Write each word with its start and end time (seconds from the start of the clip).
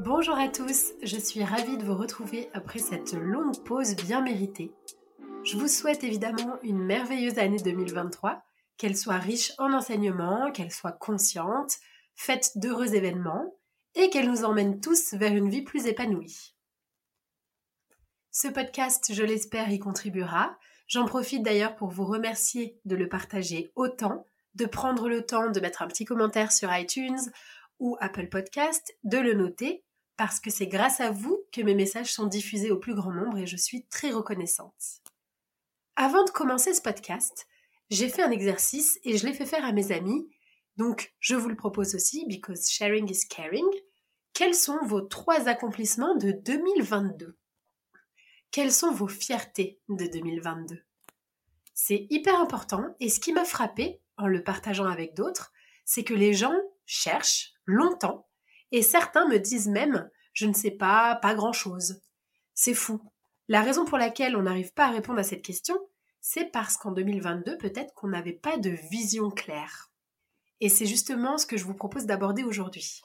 Bonjour 0.00 0.38
à 0.38 0.46
tous, 0.46 0.92
je 1.02 1.16
suis 1.16 1.42
ravie 1.42 1.76
de 1.76 1.82
vous 1.82 1.96
retrouver 1.96 2.48
après 2.52 2.78
cette 2.78 3.14
longue 3.14 3.64
pause 3.64 3.96
bien 3.96 4.20
méritée. 4.20 4.70
Je 5.42 5.56
vous 5.56 5.66
souhaite 5.66 6.04
évidemment 6.04 6.56
une 6.62 6.78
merveilleuse 6.78 7.40
année 7.40 7.58
2023, 7.58 8.40
qu'elle 8.76 8.96
soit 8.96 9.18
riche 9.18 9.52
en 9.58 9.72
enseignements, 9.72 10.52
qu'elle 10.52 10.70
soit 10.70 10.92
consciente, 10.92 11.78
faite 12.14 12.52
d'heureux 12.54 12.94
événements 12.94 13.56
et 13.96 14.08
qu'elle 14.08 14.30
nous 14.30 14.44
emmène 14.44 14.80
tous 14.80 15.14
vers 15.14 15.34
une 15.34 15.50
vie 15.50 15.62
plus 15.62 15.86
épanouie. 15.86 16.54
Ce 18.30 18.46
podcast, 18.46 19.12
je 19.12 19.24
l'espère, 19.24 19.72
y 19.72 19.80
contribuera. 19.80 20.56
J'en 20.86 21.06
profite 21.06 21.42
d'ailleurs 21.42 21.74
pour 21.74 21.90
vous 21.90 22.06
remercier 22.06 22.78
de 22.84 22.94
le 22.94 23.08
partager 23.08 23.72
autant, 23.74 24.24
de 24.54 24.66
prendre 24.66 25.08
le 25.08 25.26
temps 25.26 25.50
de 25.50 25.58
mettre 25.58 25.82
un 25.82 25.88
petit 25.88 26.04
commentaire 26.04 26.52
sur 26.52 26.72
iTunes 26.72 27.18
ou 27.80 27.96
Apple 28.00 28.28
Podcast, 28.28 28.96
de 29.02 29.18
le 29.18 29.34
noter 29.34 29.84
parce 30.18 30.40
que 30.40 30.50
c'est 30.50 30.66
grâce 30.66 31.00
à 31.00 31.12
vous 31.12 31.44
que 31.52 31.62
mes 31.62 31.76
messages 31.76 32.12
sont 32.12 32.26
diffusés 32.26 32.72
au 32.72 32.76
plus 32.76 32.94
grand 32.94 33.12
nombre 33.12 33.38
et 33.38 33.46
je 33.46 33.56
suis 33.56 33.86
très 33.86 34.10
reconnaissante. 34.10 35.00
Avant 35.94 36.24
de 36.24 36.30
commencer 36.30 36.74
ce 36.74 36.82
podcast, 36.82 37.46
j'ai 37.88 38.08
fait 38.08 38.22
un 38.22 38.32
exercice 38.32 38.98
et 39.04 39.16
je 39.16 39.24
l'ai 39.24 39.32
fait 39.32 39.46
faire 39.46 39.64
à 39.64 39.72
mes 39.72 39.92
amis, 39.92 40.28
donc 40.76 41.14
je 41.20 41.36
vous 41.36 41.48
le 41.48 41.56
propose 41.56 41.94
aussi, 41.94 42.26
because 42.26 42.68
sharing 42.68 43.08
is 43.08 43.28
caring. 43.28 43.64
Quels 44.34 44.56
sont 44.56 44.78
vos 44.84 45.00
trois 45.00 45.48
accomplissements 45.48 46.16
de 46.16 46.32
2022 46.32 47.38
Quelles 48.50 48.72
sont 48.72 48.90
vos 48.90 49.08
fiertés 49.08 49.80
de 49.88 50.06
2022 50.06 50.82
C'est 51.74 52.08
hyper 52.10 52.40
important 52.40 52.84
et 52.98 53.08
ce 53.08 53.20
qui 53.20 53.32
m'a 53.32 53.44
frappé 53.44 54.00
en 54.16 54.26
le 54.26 54.42
partageant 54.42 54.86
avec 54.86 55.14
d'autres, 55.14 55.52
c'est 55.84 56.04
que 56.04 56.14
les 56.14 56.34
gens 56.34 56.58
cherchent 56.86 57.52
longtemps 57.66 58.27
et 58.72 58.82
certains 58.82 59.26
me 59.28 59.38
disent 59.38 59.68
même 59.68 60.10
je 60.38 60.46
ne 60.46 60.52
sais 60.52 60.70
pas, 60.70 61.16
pas 61.16 61.34
grand-chose. 61.34 62.00
C'est 62.54 62.74
fou. 62.74 63.00
La 63.48 63.60
raison 63.60 63.84
pour 63.84 63.98
laquelle 63.98 64.36
on 64.36 64.42
n'arrive 64.42 64.72
pas 64.72 64.86
à 64.86 64.90
répondre 64.90 65.18
à 65.18 65.24
cette 65.24 65.42
question, 65.42 65.76
c'est 66.20 66.44
parce 66.44 66.76
qu'en 66.76 66.92
2022, 66.92 67.58
peut-être 67.58 67.92
qu'on 67.94 68.08
n'avait 68.08 68.34
pas 68.34 68.56
de 68.56 68.70
vision 68.90 69.30
claire. 69.30 69.90
Et 70.60 70.68
c'est 70.68 70.86
justement 70.86 71.38
ce 71.38 71.46
que 71.46 71.56
je 71.56 71.64
vous 71.64 71.74
propose 71.74 72.06
d'aborder 72.06 72.44
aujourd'hui. 72.44 73.00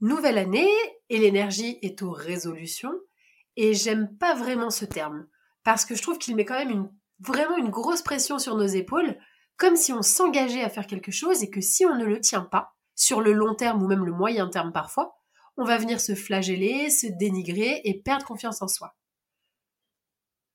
Nouvelle 0.00 0.38
année, 0.38 0.70
et 1.10 1.18
l'énergie 1.18 1.78
est 1.82 2.00
aux 2.02 2.12
résolutions, 2.12 2.94
et 3.56 3.74
j'aime 3.74 4.16
pas 4.16 4.34
vraiment 4.34 4.70
ce 4.70 4.86
terme, 4.86 5.26
parce 5.64 5.84
que 5.84 5.94
je 5.94 6.02
trouve 6.02 6.18
qu'il 6.18 6.34
met 6.34 6.44
quand 6.44 6.64
même 6.64 6.90
vraiment 7.20 7.58
une 7.58 7.70
grosse 7.70 8.02
pression 8.02 8.38
sur 8.38 8.56
nos 8.56 8.66
épaules, 8.66 9.18
comme 9.56 9.76
si 9.76 9.92
on 9.92 10.02
s'engageait 10.02 10.64
à 10.64 10.70
faire 10.70 10.86
quelque 10.86 11.12
chose 11.12 11.42
et 11.42 11.50
que 11.50 11.60
si 11.60 11.84
on 11.84 11.96
ne 11.96 12.04
le 12.04 12.20
tient 12.20 12.42
pas, 12.42 12.73
sur 12.94 13.20
le 13.20 13.32
long 13.32 13.54
terme 13.54 13.82
ou 13.82 13.86
même 13.86 14.04
le 14.04 14.12
moyen 14.12 14.48
terme 14.48 14.72
parfois, 14.72 15.16
on 15.56 15.64
va 15.64 15.78
venir 15.78 16.00
se 16.00 16.14
flageller, 16.14 16.90
se 16.90 17.06
dénigrer 17.06 17.80
et 17.84 18.00
perdre 18.00 18.26
confiance 18.26 18.62
en 18.62 18.68
soi. 18.68 18.94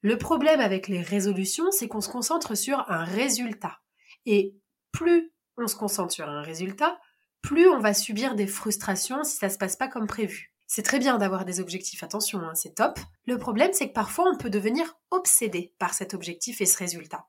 Le 0.02 0.18
problème 0.18 0.60
avec 0.60 0.88
les 0.88 1.02
résolutions, 1.02 1.72
c'est 1.72 1.88
qu'on 1.88 2.02
se 2.02 2.10
concentre 2.10 2.56
sur 2.56 2.90
un 2.90 3.04
résultat. 3.04 3.80
Et 4.26 4.56
plus 4.92 5.34
on 5.58 5.68
se 5.68 5.76
concentre 5.76 6.14
sur 6.14 6.28
un 6.30 6.42
résultat, 6.42 7.00
plus 7.42 7.68
on 7.68 7.80
va 7.80 7.94
subir 7.94 8.36
des 8.36 8.48
frustrations 8.48 9.24
si 9.24 9.38
ça 9.38 9.50
se 9.50 9.58
passe 9.58 9.76
pas 9.76 9.88
comme 9.88 10.08
prévu. 10.08 10.54
C'est 10.68 10.84
très 10.84 11.00
bien 11.00 11.18
d'avoir 11.18 11.46
des 11.46 11.60
objectifs, 11.60 12.04
attention, 12.04 12.40
hein, 12.40 12.54
c'est 12.54 12.76
top. 12.76 13.00
Le 13.26 13.38
problème, 13.38 13.74
c'est 13.74 13.90
que 13.90 13.94
parfois 13.94 14.30
on 14.32 14.38
peut 14.38 14.50
devenir 14.50 14.94
obsédé 15.10 15.74
par 15.80 15.94
cet 15.94 16.14
objectif 16.14 16.62
et 16.62 16.66
ce 16.66 16.78
résultat. 16.78 17.28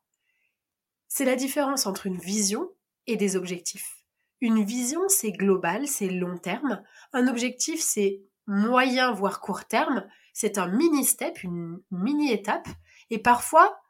C'est 1.08 1.24
la 1.24 1.36
différence 1.36 1.86
entre 1.86 2.06
une 2.06 2.18
vision 2.18 2.70
et 3.06 3.16
des 3.16 3.36
objectifs. 3.36 3.99
Une 4.40 4.64
vision, 4.64 5.00
c'est 5.08 5.32
global, 5.32 5.86
c'est 5.86 6.08
long 6.08 6.38
terme. 6.38 6.82
Un 7.12 7.28
objectif, 7.28 7.80
c'est 7.80 8.22
moyen, 8.46 9.12
voire 9.12 9.40
court 9.40 9.64
terme. 9.66 10.06
C'est 10.32 10.58
un 10.58 10.68
mini-step, 10.68 11.42
une 11.42 11.80
mini-étape. 11.90 12.68
Et 13.10 13.18
parfois, 13.18 13.80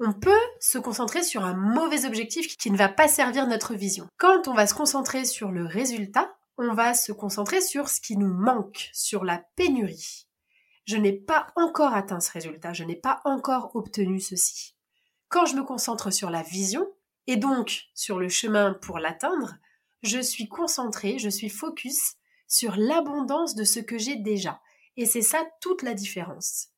on 0.00 0.12
peut 0.12 0.30
se 0.60 0.78
concentrer 0.78 1.22
sur 1.22 1.44
un 1.44 1.54
mauvais 1.54 2.04
objectif 2.06 2.56
qui 2.56 2.70
ne 2.70 2.76
va 2.76 2.88
pas 2.88 3.08
servir 3.08 3.46
notre 3.46 3.74
vision. 3.74 4.06
Quand 4.16 4.48
on 4.48 4.54
va 4.54 4.66
se 4.66 4.74
concentrer 4.74 5.24
sur 5.24 5.50
le 5.50 5.66
résultat, 5.66 6.34
on 6.56 6.72
va 6.72 6.94
se 6.94 7.12
concentrer 7.12 7.60
sur 7.60 7.88
ce 7.88 8.00
qui 8.00 8.16
nous 8.16 8.32
manque, 8.32 8.90
sur 8.92 9.24
la 9.24 9.44
pénurie. 9.56 10.26
Je 10.86 10.96
n'ai 10.96 11.12
pas 11.12 11.48
encore 11.56 11.92
atteint 11.92 12.20
ce 12.20 12.32
résultat, 12.32 12.72
je 12.72 12.84
n'ai 12.84 12.96
pas 12.96 13.20
encore 13.24 13.72
obtenu 13.74 14.20
ceci. 14.20 14.74
Quand 15.28 15.44
je 15.44 15.54
me 15.54 15.62
concentre 15.62 16.10
sur 16.10 16.30
la 16.30 16.42
vision, 16.42 16.88
et 17.26 17.36
donc 17.36 17.84
sur 17.94 18.18
le 18.18 18.28
chemin 18.28 18.72
pour 18.80 18.98
l'atteindre, 18.98 19.56
je 20.02 20.20
suis 20.20 20.48
concentrée, 20.48 21.18
je 21.18 21.28
suis 21.28 21.48
focus 21.48 22.14
sur 22.46 22.76
l'abondance 22.76 23.54
de 23.54 23.64
ce 23.64 23.80
que 23.80 23.98
j'ai 23.98 24.16
déjà. 24.16 24.60
Et 24.96 25.06
c'est 25.06 25.22
ça 25.22 25.46
toute 25.60 25.82
la 25.82 25.94
différence. 25.94 26.68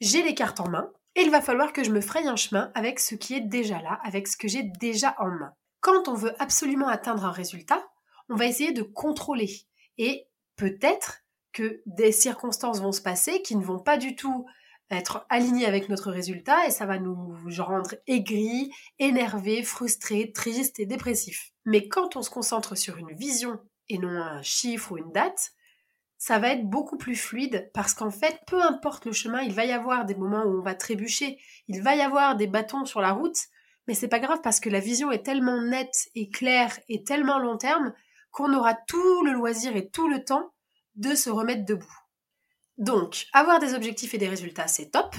J'ai 0.00 0.22
les 0.22 0.34
cartes 0.34 0.60
en 0.60 0.68
main 0.68 0.90
et 1.14 1.22
il 1.22 1.30
va 1.30 1.40
falloir 1.40 1.72
que 1.72 1.84
je 1.84 1.90
me 1.90 2.00
fraye 2.00 2.28
un 2.28 2.36
chemin 2.36 2.70
avec 2.74 3.00
ce 3.00 3.14
qui 3.14 3.34
est 3.34 3.40
déjà 3.40 3.80
là, 3.82 4.00
avec 4.04 4.28
ce 4.28 4.36
que 4.36 4.48
j'ai 4.48 4.62
déjà 4.62 5.14
en 5.18 5.28
main. 5.28 5.52
Quand 5.80 6.08
on 6.08 6.14
veut 6.14 6.34
absolument 6.40 6.88
atteindre 6.88 7.24
un 7.24 7.30
résultat, 7.30 7.84
on 8.28 8.36
va 8.36 8.46
essayer 8.46 8.72
de 8.72 8.82
contrôler. 8.82 9.50
Et 9.96 10.28
peut-être 10.56 11.22
que 11.52 11.82
des 11.86 12.12
circonstances 12.12 12.80
vont 12.80 12.92
se 12.92 13.00
passer 13.00 13.42
qui 13.42 13.56
ne 13.56 13.64
vont 13.64 13.78
pas 13.78 13.96
du 13.96 14.16
tout 14.16 14.46
être 14.90 15.26
alignées 15.28 15.66
avec 15.66 15.88
notre 15.88 16.10
résultat 16.10 16.66
et 16.66 16.70
ça 16.70 16.86
va 16.86 16.98
nous 16.98 17.36
rendre 17.58 17.94
aigris, 18.06 18.70
énervés, 18.98 19.62
frustrés, 19.62 20.32
tristes 20.32 20.80
et 20.80 20.86
dépressifs. 20.86 21.52
Mais 21.64 21.88
quand 21.88 22.16
on 22.16 22.22
se 22.22 22.30
concentre 22.30 22.76
sur 22.76 22.96
une 22.96 23.14
vision 23.14 23.58
et 23.88 23.98
non 23.98 24.08
un 24.08 24.42
chiffre 24.42 24.92
ou 24.92 24.98
une 24.98 25.12
date, 25.12 25.52
ça 26.16 26.38
va 26.38 26.48
être 26.48 26.68
beaucoup 26.68 26.96
plus 26.96 27.14
fluide 27.14 27.70
parce 27.72 27.94
qu'en 27.94 28.10
fait, 28.10 28.40
peu 28.46 28.60
importe 28.62 29.04
le 29.04 29.12
chemin, 29.12 29.42
il 29.42 29.54
va 29.54 29.64
y 29.64 29.72
avoir 29.72 30.04
des 30.04 30.16
moments 30.16 30.42
où 30.44 30.58
on 30.58 30.62
va 30.62 30.74
trébucher, 30.74 31.38
il 31.68 31.80
va 31.82 31.94
y 31.94 32.00
avoir 32.00 32.36
des 32.36 32.48
bâtons 32.48 32.84
sur 32.84 33.00
la 33.00 33.12
route, 33.12 33.38
mais 33.86 33.94
c'est 33.94 34.08
pas 34.08 34.18
grave 34.18 34.40
parce 34.42 34.60
que 34.60 34.68
la 34.68 34.80
vision 34.80 35.12
est 35.12 35.22
tellement 35.22 35.62
nette 35.62 36.08
et 36.14 36.28
claire 36.28 36.78
et 36.88 37.04
tellement 37.04 37.38
long 37.38 37.56
terme 37.56 37.94
qu'on 38.30 38.52
aura 38.52 38.74
tout 38.74 39.24
le 39.24 39.32
loisir 39.32 39.76
et 39.76 39.88
tout 39.88 40.08
le 40.08 40.24
temps 40.24 40.52
de 40.96 41.14
se 41.14 41.30
remettre 41.30 41.64
debout. 41.64 41.96
Donc, 42.78 43.26
avoir 43.32 43.58
des 43.58 43.74
objectifs 43.74 44.14
et 44.14 44.18
des 44.18 44.28
résultats, 44.28 44.68
c'est 44.68 44.90
top, 44.90 45.14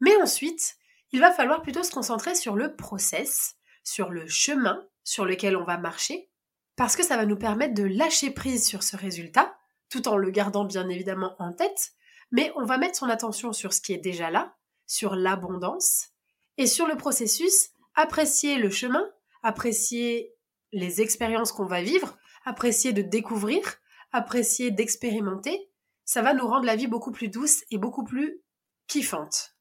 mais 0.00 0.14
ensuite, 0.20 0.76
il 1.12 1.20
va 1.20 1.30
falloir 1.30 1.62
plutôt 1.62 1.84
se 1.84 1.92
concentrer 1.92 2.34
sur 2.34 2.56
le 2.56 2.74
process, 2.74 3.54
sur 3.84 4.10
le 4.10 4.26
chemin 4.26 4.84
sur 5.04 5.24
lequel 5.24 5.56
on 5.56 5.64
va 5.64 5.78
marcher, 5.78 6.28
parce 6.76 6.96
que 6.96 7.04
ça 7.04 7.16
va 7.16 7.24
nous 7.24 7.36
permettre 7.36 7.74
de 7.74 7.84
lâcher 7.84 8.32
prise 8.32 8.66
sur 8.66 8.82
ce 8.82 8.96
résultat, 8.96 9.56
tout 9.90 10.08
en 10.08 10.16
le 10.16 10.30
gardant 10.30 10.64
bien 10.64 10.88
évidemment 10.88 11.36
en 11.38 11.52
tête, 11.52 11.92
mais 12.32 12.52
on 12.56 12.64
va 12.64 12.78
mettre 12.78 12.98
son 12.98 13.08
attention 13.08 13.52
sur 13.52 13.72
ce 13.72 13.80
qui 13.80 13.92
est 13.92 13.98
déjà 13.98 14.30
là, 14.30 14.56
sur 14.86 15.14
l'abondance, 15.14 16.08
et 16.56 16.66
sur 16.66 16.88
le 16.88 16.96
processus, 16.96 17.70
apprécier 17.94 18.56
le 18.56 18.70
chemin, 18.70 19.08
apprécier 19.44 20.34
les 20.72 21.00
expériences 21.00 21.52
qu'on 21.52 21.66
va 21.66 21.80
vivre, 21.80 22.18
apprécier 22.44 22.92
de 22.92 23.02
découvrir, 23.02 23.62
apprécier 24.10 24.72
d'expérimenter, 24.72 25.70
ça 26.04 26.22
va 26.22 26.34
nous 26.34 26.46
rendre 26.46 26.66
la 26.66 26.76
vie 26.76 26.86
beaucoup 26.86 27.12
plus 27.12 27.28
douce 27.28 27.64
et 27.70 27.78
beaucoup 27.78 28.04
plus 28.04 28.40
kiffante. 28.86 29.56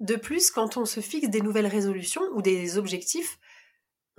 De 0.00 0.16
plus, 0.16 0.50
quand 0.50 0.76
on 0.76 0.84
se 0.84 1.00
fixe 1.00 1.28
des 1.28 1.40
nouvelles 1.40 1.66
résolutions 1.66 2.22
ou 2.34 2.42
des 2.42 2.78
objectifs, 2.78 3.38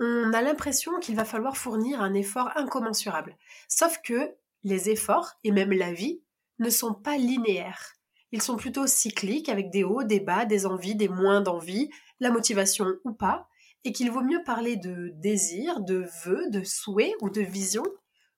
on 0.00 0.32
a 0.32 0.42
l'impression 0.42 0.98
qu'il 0.98 1.14
va 1.14 1.24
falloir 1.24 1.56
fournir 1.56 2.00
un 2.00 2.14
effort 2.14 2.50
incommensurable. 2.56 3.36
Sauf 3.68 3.98
que 4.02 4.34
les 4.62 4.90
efforts, 4.90 5.34
et 5.44 5.52
même 5.52 5.72
la 5.72 5.92
vie, 5.92 6.22
ne 6.58 6.70
sont 6.70 6.94
pas 6.94 7.16
linéaires. 7.16 7.94
Ils 8.32 8.42
sont 8.42 8.56
plutôt 8.56 8.86
cycliques 8.86 9.48
avec 9.48 9.70
des 9.70 9.84
hauts, 9.84 10.02
des 10.02 10.20
bas, 10.20 10.44
des 10.44 10.66
envies, 10.66 10.96
des 10.96 11.08
moins 11.08 11.40
d'envie, 11.40 11.90
la 12.18 12.30
motivation 12.30 12.86
ou 13.04 13.12
pas, 13.12 13.48
et 13.84 13.92
qu'il 13.92 14.10
vaut 14.10 14.22
mieux 14.22 14.42
parler 14.42 14.76
de 14.76 15.10
désir, 15.14 15.80
de 15.80 16.06
vœux, 16.24 16.48
de 16.50 16.64
souhaits 16.64 17.14
ou 17.20 17.30
de 17.30 17.42
vision 17.42 17.84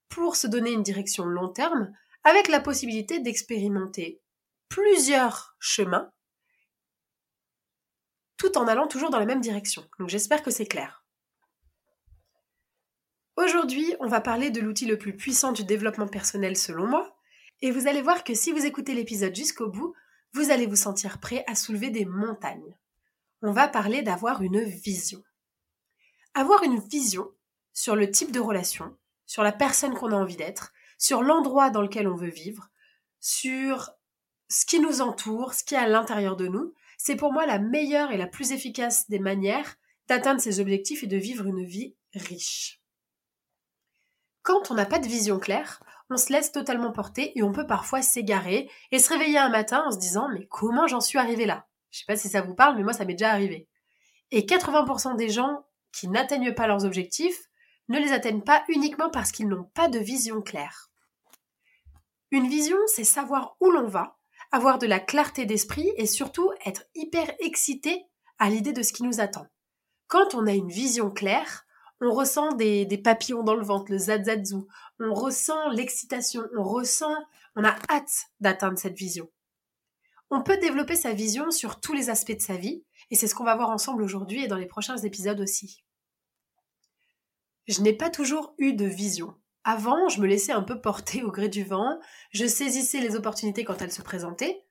pour 0.09 0.37
se 0.37 0.47
donner 0.47 0.73
une 0.73 0.83
direction 0.83 1.25
long 1.25 1.49
terme, 1.49 1.93
avec 2.27 2.49
la 2.49 2.59
possibilité 2.59 3.21
d'expérimenter 3.21 4.21
plusieurs 4.69 5.55
chemins, 5.61 6.11
tout 8.37 8.59
en 8.59 8.67
allant 8.67 8.89
toujours 8.89 9.11
dans 9.11 9.21
la 9.21 9.27
même 9.27 9.41
direction. 9.41 9.89
Donc 10.01 10.09
j'espère 10.09 10.43
que 10.43 10.51
c'est 10.51 10.67
clair. 10.67 11.05
Aujourd'hui, 13.37 13.95
on 14.01 14.09
va 14.09 14.21
parler 14.21 14.51
de 14.51 14.61
l'outil 14.61 14.87
le 14.87 14.99
plus 14.99 15.17
puissant 15.17 15.53
du 15.53 15.63
développement 15.63 16.09
personnel 16.09 16.57
selon 16.57 16.89
moi, 16.89 17.17
et 17.61 17.71
vous 17.71 17.87
allez 17.87 18.03
voir 18.03 18.25
que 18.25 18.35
si 18.35 18.51
vous 18.51 18.67
écoutez 18.67 18.95
l'épisode 18.95 19.35
jusqu'au 19.35 19.71
bout, 19.71 19.95
vous 20.33 20.51
allez 20.51 20.67
vous 20.67 20.75
sentir 20.75 21.21
prêt 21.21 21.45
à 21.47 21.55
soulever 21.55 21.91
des 21.91 22.07
montagnes. 22.07 22.77
On 23.41 23.53
va 23.53 23.69
parler 23.69 24.03
d'avoir 24.03 24.43
une 24.43 24.65
vision. 24.65 25.23
Avoir 26.35 26.65
une 26.65 26.81
vision 26.81 27.31
sur 27.73 27.95
le 27.95 28.11
type 28.11 28.33
de 28.33 28.41
relation, 28.41 28.99
sur 29.27 29.45
la 29.45 29.53
personne 29.53 29.95
qu'on 29.95 30.11
a 30.11 30.17
envie 30.17 30.37
d'être, 30.37 30.73
sur 30.99 31.23
l'endroit 31.23 31.71
dans 31.71 31.83
lequel 31.83 32.09
on 32.09 32.15
veut 32.15 32.31
vivre, 32.31 32.69
sur 33.21 33.91
ce 34.49 34.65
qui 34.65 34.81
nous 34.81 35.01
entoure, 35.01 35.55
ce 35.55 35.65
qui 35.65 35.75
est 35.75 35.79
à 35.79 35.89
l'intérieur 35.89 36.37
de 36.37 36.47
nous, 36.47 36.75
c'est 36.99 37.17
pour 37.17 37.33
moi 37.33 37.47
la 37.47 37.59
meilleure 37.59 38.13
et 38.13 38.17
la 38.17 38.27
plus 38.27 38.53
efficace 38.53 39.09
des 39.09 39.19
manières 39.19 39.77
d'atteindre 40.09 40.41
ces 40.41 40.61
objectifs 40.61 41.03
et 41.03 41.09
de 41.09 41.17
vivre 41.17 41.47
une 41.47 41.65
vie 41.65 41.95
riche. 42.15 42.81
Quand 44.43 44.71
on 44.71 44.75
n'a 44.75 44.87
pas 44.87 45.01
de 45.01 45.09
vision 45.09 45.41
claire, 45.41 45.83
on 46.09 46.17
se 46.17 46.33
laisse 46.33 46.53
totalement 46.53 46.93
porter 46.93 47.37
et 47.37 47.43
on 47.43 47.53
peut 47.53 47.67
parfois 47.67 48.01
s'égarer 48.01 48.71
et 48.93 49.01
se 49.01 49.13
réveiller 49.13 49.39
un 49.39 49.49
matin 49.49 49.83
en 49.87 49.91
se 49.91 49.99
disant 49.99 50.29
mais 50.33 50.47
comment 50.47 50.87
j'en 50.87 51.01
suis 51.01 51.19
arrivé 51.19 51.47
là? 51.47 51.67
Je 51.91 51.99
sais 51.99 52.05
pas 52.07 52.17
si 52.17 52.29
ça 52.29 52.43
vous 52.43 52.55
parle, 52.55 52.77
mais 52.77 52.85
moi 52.85 52.93
ça 52.93 53.05
m'est 53.05 53.15
déjà 53.15 53.31
arrivé. 53.31 53.69
Et 54.31 54.43
80% 54.43 55.17
des 55.17 55.29
gens 55.29 55.65
qui 55.93 56.09
n'atteignent 56.09 56.55
pas 56.55 56.69
leurs 56.69 56.85
objectifs 56.85 57.46
ne 57.89 57.99
les 57.99 58.13
atteignent 58.13 58.43
pas 58.43 58.65
uniquement 58.69 59.11
parce 59.11 59.33
qu'ils 59.33 59.49
n'ont 59.49 59.71
pas 59.75 59.89
de 59.89 59.99
vision 59.99 60.43
claire. 60.43 60.91
Une 62.31 62.49
vision, 62.49 62.77
c'est 62.87 63.05
savoir 63.05 63.57
où 63.61 63.71
l'on 63.71 63.87
va, 63.87 64.19
avoir 64.53 64.79
de 64.79 64.87
la 64.87 65.01
clarté 65.01 65.47
d'esprit 65.47 65.91
et 65.97 66.07
surtout 66.07 66.51
être 66.65 66.85
hyper 66.95 67.33
excité 67.41 68.05
à 68.39 68.51
l'idée 68.51 68.73
de 68.73 68.83
ce 68.83 68.93
qui 68.93 69.05
nous 69.05 69.21
attend. 69.21 69.47
Quand 70.09 70.35
on 70.35 70.47
a 70.47 70.53
une 70.53 70.69
vision 70.69 71.11
claire, 71.11 71.67
on 72.01 72.13
ressent 72.13 72.53
des, 72.53 72.87
papillons 73.03 73.43
dans 73.43 73.55
le 73.55 73.65
ventre, 73.65 73.91
le 73.91 73.99
zazazou, 73.99 74.67
on 75.01 75.15
ressent 75.15 75.69
l'excitation, 75.71 76.43
on 76.57 76.63
ressent, 76.63 77.15
on 77.55 77.65
a 77.65 77.77
hâte 77.89 78.27
d'atteindre 78.41 78.79
cette 78.79 78.97
vision. 78.97 79.31
On 80.31 80.43
peut 80.43 80.59
développer 80.59 80.97
sa 80.97 81.13
vision 81.13 81.51
sur 81.51 81.81
tous 81.81 81.93
les 81.93 82.11
aspects 82.11 82.37
de 82.37 82.43
sa 82.43 82.57
vie, 82.57 82.85
et 83.11 83.17
c'est 83.17 83.29
ce 83.29 83.35
qu'on 83.35 83.45
va 83.45 83.57
voir 83.57 83.71
ensemble 83.71 84.03
aujourd'hui 84.03 84.45
et 84.45 84.49
dans 84.49 84.57
les 84.57 84.67
prochains 84.67 84.99
épisodes 84.99 85.41
aussi. 85.41 85.85
Je 87.67 87.83
n'ai 87.83 87.93
pas 87.93 88.11
toujours 88.11 88.55
eu 88.59 88.75
de 88.75 88.87
vision. 88.87 89.35
Avant, 89.65 90.09
je 90.09 90.21
me 90.21 90.27
laissais 90.27 90.53
un 90.53 90.63
peu 90.63 90.81
porter 90.81 91.25
au 91.25 91.33
gré 91.33 91.49
du 91.49 91.65
vent, 91.65 91.99
je 92.31 92.47
saisissais 92.47 93.01
les 93.01 93.17
opportunités 93.17 93.65
quand 93.65 93.83
elles 93.83 93.93
se 93.93 94.03
présentaient, 94.03 94.63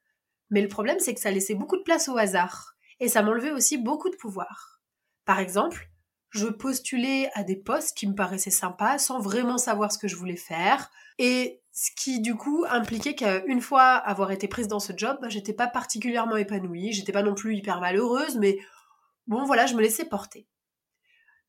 mais 0.49 0.61
le 0.61 0.69
problème 0.69 0.99
c'est 0.99 1.13
que 1.13 1.19
ça 1.19 1.31
laissait 1.31 1.55
beaucoup 1.55 1.75
de 1.75 1.83
place 1.83 2.07
au 2.07 2.17
hasard, 2.17 2.75
et 3.01 3.09
ça 3.09 3.21
m'enlevait 3.21 3.51
aussi 3.51 3.77
beaucoup 3.77 4.09
de 4.09 4.15
pouvoir. 4.15 4.79
Par 5.25 5.39
exemple, 5.39 5.89
je 6.29 6.47
postulais 6.47 7.29
à 7.33 7.43
des 7.43 7.57
postes 7.57 7.97
qui 7.97 8.07
me 8.07 8.15
paraissaient 8.15 8.51
sympas 8.51 8.97
sans 8.97 9.19
vraiment 9.19 9.57
savoir 9.57 9.91
ce 9.91 9.97
que 9.97 10.07
je 10.07 10.15
voulais 10.15 10.37
faire, 10.37 10.89
et 11.17 11.61
ce 11.73 11.91
qui 11.97 12.21
du 12.21 12.35
coup 12.35 12.63
impliquait 12.69 13.15
qu'une 13.15 13.61
fois 13.61 13.83
avoir 13.83 14.31
été 14.31 14.47
prise 14.47 14.69
dans 14.69 14.79
ce 14.79 14.93
job, 14.95 15.17
bah, 15.21 15.27
j'étais 15.27 15.51
pas 15.51 15.67
particulièrement 15.67 16.37
épanouie, 16.37 16.93
j'étais 16.93 17.11
pas 17.11 17.23
non 17.23 17.35
plus 17.35 17.57
hyper 17.57 17.81
malheureuse, 17.81 18.37
mais 18.37 18.59
bon 19.27 19.43
voilà, 19.43 19.65
je 19.65 19.75
me 19.75 19.81
laissais 19.81 20.05
porter. 20.05 20.47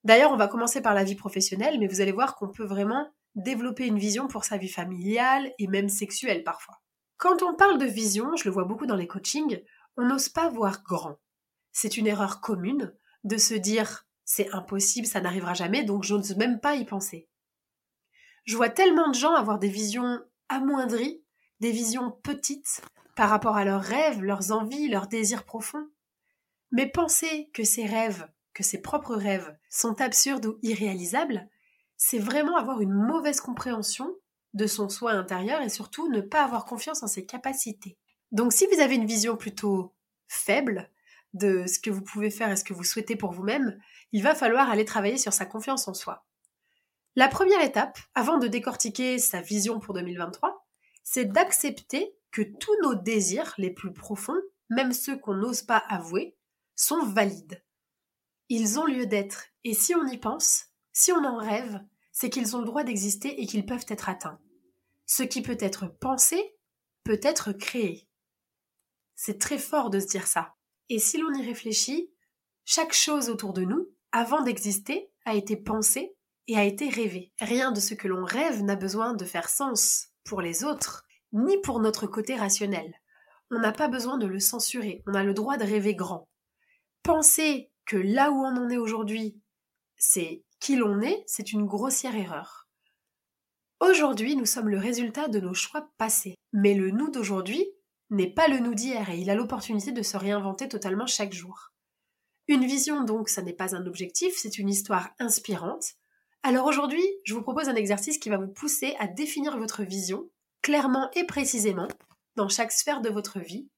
D'ailleurs, 0.07 0.31
on 0.31 0.37
va 0.37 0.47
commencer 0.47 0.81
par 0.81 0.95
la 0.95 1.03
vie 1.03 1.17
professionnelle, 1.17 1.81
mais 1.81 1.89
vous 1.89 2.01
allez 2.01 2.13
voir 2.13 2.37
qu'on 2.37 2.47
peut 2.47 2.65
vraiment 2.65 3.13
développer 3.35 3.89
une 3.89 3.99
vision 3.99 4.29
pour 4.29 4.45
sa 4.45 4.57
vie 4.57 4.69
familiale 4.69 5.53
et 5.59 5.67
même 5.67 5.89
sexuelle 5.89 6.45
parfois. 6.45 6.77
Quand 7.17 7.43
on 7.43 7.57
parle 7.57 7.77
de 7.79 7.87
vision, 7.87 8.37
je 8.37 8.45
le 8.45 8.53
vois 8.53 8.67
beaucoup 8.67 8.87
dans 8.87 8.95
les 8.95 9.09
coachings, 9.09 9.61
on 9.97 10.07
n'ose 10.07 10.29
pas 10.29 10.49
voir 10.49 10.85
grand. 10.85 11.17
C'est 11.73 11.97
une 11.97 12.07
erreur 12.07 12.41
commune 12.41 12.95
de 13.25 13.37
se 13.37 13.55
dire 13.55 14.07
c'est 14.25 14.55
impossible, 14.55 15.09
ça 15.09 15.21
n'arrivera 15.21 15.55
jamais, 15.55 15.83
donc 15.83 16.05
je 16.05 16.15
n'ose 16.15 16.37
même 16.37 16.61
pas 16.61 16.77
y 16.77 16.85
penser. 16.85 17.29
Je 18.45 18.57
vois 18.57 18.71
tellement 18.71 19.09
de 19.09 19.15
gens 19.17 19.35
avoir 19.35 19.59
des 19.59 19.69
visions 19.69 20.21
amoindries, 20.49 21.21
des 21.59 21.73
visions 21.73 22.13
petites 22.23 22.81
par 23.17 23.29
rapport 23.29 23.57
à 23.57 23.65
leurs 23.65 23.83
rêves, 23.83 24.23
leurs 24.23 24.53
envies, 24.53 24.87
leurs 24.87 25.09
désirs 25.09 25.43
profonds. 25.43 25.89
Mais 26.71 26.87
penser 26.89 27.51
que 27.53 27.65
ces 27.65 27.87
rêves 27.87 28.29
que 28.57 28.63
ses 28.63 28.81
propres 28.81 29.17
rêves 29.17 29.55
sont 29.69 30.01
absurdes 30.01 30.47
ou 30.47 30.59
irréalisables, 30.63 31.47
c'est 31.99 32.19
vraiment 32.19 32.57
avoir 32.57 32.81
une 32.81 32.95
mauvaise 32.95 33.43
compréhension 33.43 34.17
de 34.55 34.67
son 34.67 34.89
soi 34.89 35.13
intérieur 35.13 35.61
et 35.61 35.69
surtout 35.69 36.09
ne 36.09 36.23
pas 36.23 36.43
avoir 36.43 36.65
confiance 36.65 37.03
en 37.03 37.07
ses 37.07 37.27
capacités. 37.27 37.99
Donc 38.33 38.55
si 38.55 38.67
vous 38.67 38.81
avez 38.81 38.95
une 38.95 39.05
vision 39.05 39.37
plutôt 39.37 39.95
faible 40.27 40.91
de 41.35 41.67
ce 41.67 41.79
que 41.79 41.91
vous 41.91 42.01
pouvez 42.01 42.31
faire 42.31 42.51
et 42.51 42.57
ce 42.57 42.65
que 42.65 42.73
vous 42.73 42.83
souhaitez 42.83 43.15
pour 43.15 43.33
vous-même, 43.33 43.79
il 44.13 44.23
va 44.23 44.35
falloir 44.35 44.71
aller 44.71 44.87
travailler 44.87 45.19
sur 45.19 45.35
sa 45.35 45.45
confiance 45.45 45.87
en 45.87 45.93
soi. 45.93 46.25
La 47.15 47.29
première 47.29 47.61
étape, 47.61 47.99
avant 48.15 48.39
de 48.39 48.49
décortiquer 48.49 49.19
sa 49.19 49.43
vision 49.43 49.81
pour 49.81 49.93
2023, 49.93 50.67
c'est 51.03 51.27
d'accepter 51.27 52.17
que 52.31 52.41
tous 52.41 52.75
nos 52.83 52.95
désirs 52.95 53.53
les 53.59 53.71
plus 53.71 53.93
profonds, 53.93 54.41
même 54.71 54.95
ceux 54.95 55.19
qu'on 55.19 55.35
n'ose 55.35 55.61
pas 55.61 55.85
avouer, 55.91 56.39
sont 56.75 57.05
valides. 57.05 57.63
Ils 58.49 58.79
ont 58.79 58.87
lieu 58.87 59.07
d'être, 59.07 59.47
et 59.65 59.75
si 59.75 59.95
on 59.95 60.07
y 60.07 60.19
pense, 60.19 60.67
si 60.93 61.13
on 61.13 61.25
en 61.25 61.37
rêve, 61.37 61.81
c'est 62.13 62.31
qu'ils 62.31 62.57
ont 62.57 62.61
le 62.61 62.67
droit 62.67 62.85
d'exister 62.85 63.41
et 63.41 63.47
qu'ils 63.47 63.67
peuvent 63.67 63.87
être 63.89 64.09
atteints. 64.09 64.39
Ce 65.05 65.23
qui 65.23 65.43
peut 65.43 65.59
être 65.61 65.87
pensé 65.87 66.57
peut 67.05 67.21
être 67.23 67.53
créé. 67.53 68.09
C'est 69.15 69.39
très 69.39 69.59
fort 69.59 69.91
de 69.91 70.01
se 70.01 70.07
dire 70.07 70.27
ça. 70.27 70.55
Et 70.89 70.99
si 70.99 71.19
l'on 71.19 71.33
y 71.35 71.45
réfléchit, 71.45 72.11
chaque 72.65 72.93
chose 72.93 73.31
autour 73.31 73.53
de 73.53 73.63
nous, 73.63 73.89
avant 74.13 74.43
d'exister, 74.43 75.11
a 75.25 75.35
été 75.35 75.57
pensée 75.57 76.17
et 76.47 76.57
a 76.57 76.65
été 76.65 76.89
rêvée. 76.89 77.33
Rien 77.41 77.73
de 77.73 77.81
ce 77.81 77.95
que 77.95 78.09
l'on 78.09 78.25
rêve 78.25 78.63
n'a 78.63 78.77
besoin 78.77 79.15
de 79.15 79.25
faire 79.25 79.49
sens 79.49 80.09
pour 80.25 80.41
les 80.41 80.65
autres, 80.65 81.05
ni 81.33 81.61
pour 81.61 81.81
notre 81.81 82.07
côté 82.07 82.35
rationnel. 82.35 82.95
On 83.51 83.59
n'a 83.59 83.73
pas 83.73 83.89
besoin 83.89 84.19
de 84.19 84.27
le 84.27 84.41
censurer, 84.41 85.03
on 85.07 85.15
a 85.15 85.23
le 85.23 85.35
droit 85.35 85.57
de 85.57 85.65
rêver 85.65 85.95
grand. 85.95 86.29
Penser 87.03 87.71
que 87.87 87.97
là 87.97 88.31
où 88.31 88.45
on 88.45 88.57
en 88.57 88.69
est 88.69 88.77
aujourd'hui, 88.77 89.41
c'est 89.97 90.45
qui 90.61 90.77
l'on 90.77 91.01
est, 91.01 91.23
c'est 91.27 91.53
une 91.53 91.67
grossière 91.67 92.17
erreur. 92.17 92.69
Aujourd'hui, 93.81 94.37
nous 94.37 94.47
sommes 94.47 94.69
le 94.69 94.79
résultat 94.79 95.29
de 95.29 95.39
nos 95.39 95.55
choix 95.55 95.89
passés. 95.97 96.35
Mais 96.53 96.75
le 96.75 96.91
nous 96.91 97.11
d'aujourd'hui 97.11 97.67
n'est 98.11 98.33
pas 98.33 98.49
le 98.49 98.59
nous 98.59 98.75
d'hier 98.75 99.11
et 99.11 99.19
il 99.19 99.31
a 99.31 99.35
l'opportunité 99.35 99.93
de 99.93 100.03
se 100.03 100.17
réinventer 100.17 100.69
totalement 100.69 101.07
chaque 101.07 101.33
jour. 101.33 101.73
Une 102.49 102.65
vision 102.65 103.05
donc, 103.05 103.29
ça 103.29 103.43
n'est 103.43 103.53
pas 103.53 103.75
un 103.75 103.87
objectif, 103.87 104.35
c'est 104.37 104.59
une 104.59 104.69
histoire 104.69 105.11
inspirante, 105.19 105.95
Alors 106.43 106.67
aujourd'hui, 106.67 107.03
je 107.25 107.35
vous 107.35 107.43
propose 107.43 107.69
un 107.69 107.75
exercice 107.75 108.19
qui 108.19 108.29
va 108.29 108.39
vous 108.39 108.53
pousser 108.53 108.95
à 108.99 109.09
définir 109.09 109.59
votre 109.59 109.83
vision 109.83 110.31
clairement 110.63 111.11
et 111.15 111.25
précisément 111.25 111.89
dans 112.37 112.49
chaque 112.49 112.73
sphère 112.73 113.01
de 113.01 113.09
votre 113.09 113.41
vie. 113.41 113.69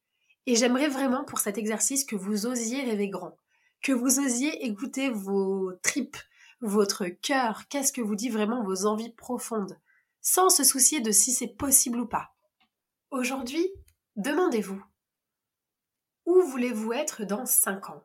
Et 0.47 0.55
j'aimerais 0.55 0.89
vraiment 0.89 1.25
pour 1.25 1.39
cet 1.39 1.59
exercice 1.59 2.05
que 2.05 2.17
vous 2.17 2.47
osiez 2.47 2.83
rêver 2.83 3.09
grand, 3.09 3.37
que 3.83 3.93
vous 3.93 4.19
osiez 4.19 4.67
écouter 4.67 5.09
vos 5.09 5.73
tripes, 5.83 6.17
votre 6.61 7.07
cœur, 7.07 7.69
qu'est-ce 7.69 7.93
que 7.93 8.01
vous 8.01 8.17
dit 8.17 8.31
vraiment 8.31 8.65
vos 8.65 8.87
envies 8.87 9.13
profondes, 9.13 9.79
sans 10.21 10.51
se 10.51 10.65
soucier 10.65 11.01
de 11.01 11.13
si 11.13 11.33
c'est 11.33 11.57
possible 11.57 12.01
ou 12.01 12.07
pas. 12.07 12.35
Aujourd'hui, 13.11 13.67
demandez-vous, 14.17 14.83
où 16.27 16.43
voulez-vous 16.43 16.93
être 16.93 17.25
dans 17.25 17.47
5 17.47 17.91
ans? 17.91 18.05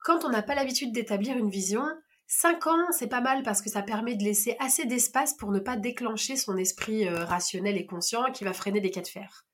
Quand 0.00 0.24
on 0.24 0.30
n'a 0.30 0.42
pas 0.42 0.54
l'habitude 0.54 0.92
d'établir 0.92 1.36
une 1.36 1.50
vision, 1.50 1.86
5 2.26 2.66
ans, 2.66 2.92
c'est 2.92 3.06
pas 3.06 3.20
mal 3.20 3.42
parce 3.42 3.62
que 3.62 3.70
ça 3.70 3.82
permet 3.82 4.16
de 4.16 4.24
laisser 4.24 4.56
assez 4.58 4.86
d'espace 4.86 5.34
pour 5.34 5.52
ne 5.52 5.60
pas 5.60 5.76
déclencher 5.76 6.36
son 6.36 6.56
esprit 6.56 7.06
euh, 7.06 7.24
rationnel 7.24 7.76
et 7.76 7.86
conscient 7.86 8.32
qui 8.32 8.44
va 8.44 8.52
freiner 8.52 8.80
des 8.80 8.90
cas 8.90 9.02
de 9.02 9.08
fer. 9.08 9.46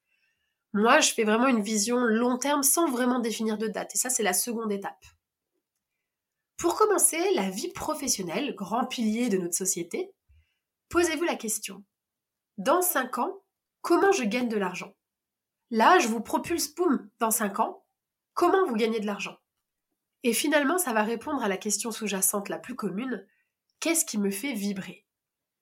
Moi, 0.73 1.01
je 1.01 1.13
fais 1.13 1.25
vraiment 1.25 1.49
une 1.49 1.63
vision 1.63 1.99
long 1.99 2.39
terme 2.39 2.63
sans 2.63 2.89
vraiment 2.89 3.19
définir 3.19 3.59
de 3.59 3.67
date, 3.67 3.95
et 3.95 3.99
ça, 3.99 4.09
c'est 4.09 4.23
la 4.23 4.33
seconde 4.33 4.73
étape. 4.73 5.05
Pour 6.61 6.77
commencer, 6.77 7.17
la 7.33 7.49
vie 7.49 7.73
professionnelle, 7.73 8.55
grand 8.55 8.85
pilier 8.85 9.31
de 9.31 9.39
notre 9.39 9.55
société, 9.55 10.13
posez-vous 10.91 11.25
la 11.25 11.37
question. 11.37 11.83
Dans 12.59 12.83
5 12.83 13.17
ans, 13.17 13.41
comment 13.81 14.13
je 14.13 14.25
gagne 14.25 14.51
de 14.51 14.59
l'argent? 14.59 14.93
Là, 15.71 15.99
je 16.01 16.09
vous 16.09 16.21
propulse, 16.21 16.75
boum, 16.75 17.09
dans 17.19 17.31
5 17.31 17.61
ans, 17.61 17.83
comment 18.35 18.67
vous 18.67 18.75
gagnez 18.75 19.01
de 19.01 19.07
l'argent? 19.07 19.39
Et 20.23 20.35
finalement, 20.35 20.77
ça 20.77 20.93
va 20.93 21.03
répondre 21.03 21.43
à 21.43 21.49
la 21.49 21.57
question 21.57 21.93
sous-jacente 21.93 22.51
la 22.51 22.59
plus 22.59 22.77
commune, 22.77 23.27
qu'est-ce 23.81 24.05
qui 24.05 24.19
me 24.19 24.31
fait 24.31 24.53
vibrer? 24.53 25.07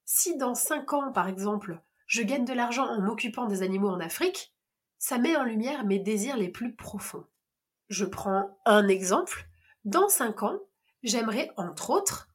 Si 0.04 0.36
dans 0.36 0.56
5 0.56 0.94
ans, 0.94 1.12
par 1.12 1.28
exemple, 1.28 1.80
je 2.08 2.22
gagne 2.22 2.44
de 2.44 2.54
l'argent 2.54 2.88
en 2.88 3.00
m'occupant 3.00 3.46
des 3.46 3.62
animaux 3.62 3.90
en 3.90 4.00
Afrique, 4.00 4.52
ça 4.98 5.18
met 5.18 5.36
en 5.36 5.44
lumière 5.44 5.84
mes 5.84 6.00
désirs 6.00 6.36
les 6.36 6.48
plus 6.48 6.74
profonds. 6.74 7.24
Je 7.88 8.04
prends 8.04 8.58
un 8.64 8.88
exemple. 8.88 9.48
Dans 9.84 10.08
5 10.08 10.42
ans, 10.42 10.58
j'aimerais, 11.02 11.50
entre 11.56 11.90
autres, 11.90 12.28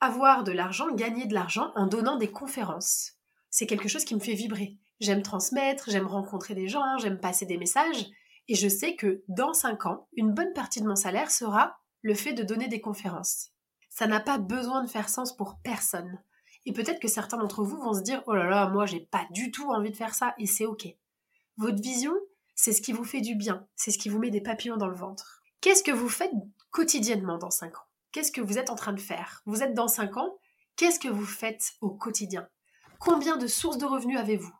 avoir 0.00 0.44
de 0.44 0.52
l'argent, 0.52 0.92
gagner 0.94 1.26
de 1.26 1.34
l'argent 1.34 1.72
en 1.74 1.86
donnant 1.86 2.16
des 2.16 2.30
conférences. 2.30 3.12
C'est 3.50 3.66
quelque 3.66 3.88
chose 3.88 4.04
qui 4.04 4.14
me 4.14 4.20
fait 4.20 4.34
vibrer. 4.34 4.78
J'aime 5.00 5.22
transmettre, 5.22 5.90
j'aime 5.90 6.06
rencontrer 6.06 6.54
des 6.54 6.68
gens, 6.68 6.98
j'aime 6.98 7.20
passer 7.20 7.46
des 7.46 7.58
messages, 7.58 8.06
et 8.48 8.54
je 8.54 8.68
sais 8.68 8.96
que 8.96 9.22
dans 9.28 9.52
5 9.52 9.86
ans, 9.86 10.08
une 10.14 10.32
bonne 10.32 10.52
partie 10.52 10.80
de 10.80 10.86
mon 10.86 10.96
salaire 10.96 11.30
sera 11.30 11.78
le 12.02 12.14
fait 12.14 12.32
de 12.32 12.42
donner 12.42 12.68
des 12.68 12.80
conférences. 12.80 13.50
Ça 13.88 14.06
n'a 14.06 14.20
pas 14.20 14.38
besoin 14.38 14.82
de 14.82 14.90
faire 14.90 15.08
sens 15.08 15.36
pour 15.36 15.58
personne. 15.62 16.22
Et 16.66 16.72
peut-être 16.72 17.00
que 17.00 17.08
certains 17.08 17.38
d'entre 17.38 17.64
vous 17.64 17.80
vont 17.80 17.94
se 17.94 18.02
dire 18.02 18.22
Oh 18.26 18.34
là 18.34 18.48
là, 18.48 18.68
moi 18.68 18.86
j'ai 18.86 19.00
pas 19.00 19.26
du 19.30 19.50
tout 19.50 19.70
envie 19.70 19.90
de 19.90 19.96
faire 19.96 20.14
ça, 20.14 20.34
et 20.38 20.46
c'est 20.46 20.66
ok. 20.66 20.86
Votre 21.56 21.82
vision, 21.82 22.14
c'est 22.54 22.72
ce 22.72 22.82
qui 22.82 22.92
vous 22.92 23.04
fait 23.04 23.20
du 23.20 23.34
bien, 23.34 23.66
c'est 23.76 23.90
ce 23.90 23.98
qui 23.98 24.08
vous 24.08 24.18
met 24.18 24.30
des 24.30 24.40
papillons 24.40 24.76
dans 24.76 24.88
le 24.88 24.96
ventre. 24.96 25.42
Qu'est-ce 25.60 25.82
que 25.82 25.90
vous 25.90 26.08
faites 26.08 26.32
quotidiennement 26.70 27.38
dans 27.38 27.50
5 27.50 27.76
ans? 27.76 27.89
Qu'est-ce 28.12 28.32
que 28.32 28.40
vous 28.40 28.58
êtes 28.58 28.70
en 28.70 28.74
train 28.74 28.92
de 28.92 29.00
faire? 29.00 29.42
Vous 29.46 29.62
êtes 29.62 29.74
dans 29.74 29.88
5 29.88 30.16
ans, 30.16 30.38
qu'est-ce 30.76 30.98
que 30.98 31.08
vous 31.08 31.24
faites 31.24 31.72
au 31.80 31.90
quotidien? 31.90 32.48
Combien 32.98 33.36
de 33.36 33.46
sources 33.46 33.78
de 33.78 33.86
revenus 33.86 34.18
avez-vous? 34.18 34.52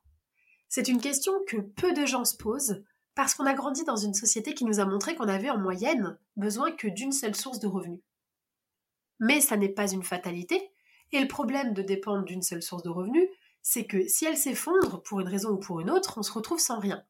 C'est 0.68 0.88
une 0.88 1.00
question 1.00 1.32
que 1.48 1.56
peu 1.56 1.92
de 1.92 2.06
gens 2.06 2.24
se 2.24 2.36
posent 2.36 2.84
parce 3.16 3.34
qu'on 3.34 3.46
a 3.46 3.54
grandi 3.54 3.84
dans 3.84 3.96
une 3.96 4.14
société 4.14 4.54
qui 4.54 4.64
nous 4.64 4.78
a 4.78 4.84
montré 4.84 5.16
qu'on 5.16 5.28
avait 5.28 5.50
en 5.50 5.58
moyenne 5.58 6.16
besoin 6.36 6.70
que 6.70 6.86
d'une 6.86 7.12
seule 7.12 7.34
source 7.34 7.58
de 7.58 7.66
revenus. 7.66 8.00
Mais 9.18 9.40
ça 9.40 9.56
n'est 9.56 9.68
pas 9.68 9.90
une 9.90 10.04
fatalité, 10.04 10.72
et 11.12 11.20
le 11.20 11.28
problème 11.28 11.74
de 11.74 11.82
dépendre 11.82 12.24
d'une 12.24 12.42
seule 12.42 12.62
source 12.62 12.84
de 12.84 12.88
revenus, 12.88 13.28
c'est 13.62 13.84
que 13.84 14.06
si 14.06 14.24
elle 14.24 14.36
s'effondre 14.36 15.02
pour 15.02 15.20
une 15.20 15.28
raison 15.28 15.50
ou 15.50 15.58
pour 15.58 15.80
une 15.80 15.90
autre, 15.90 16.14
on 16.16 16.22
se 16.22 16.32
retrouve 16.32 16.60
sans 16.60 16.78
rien. 16.78 17.04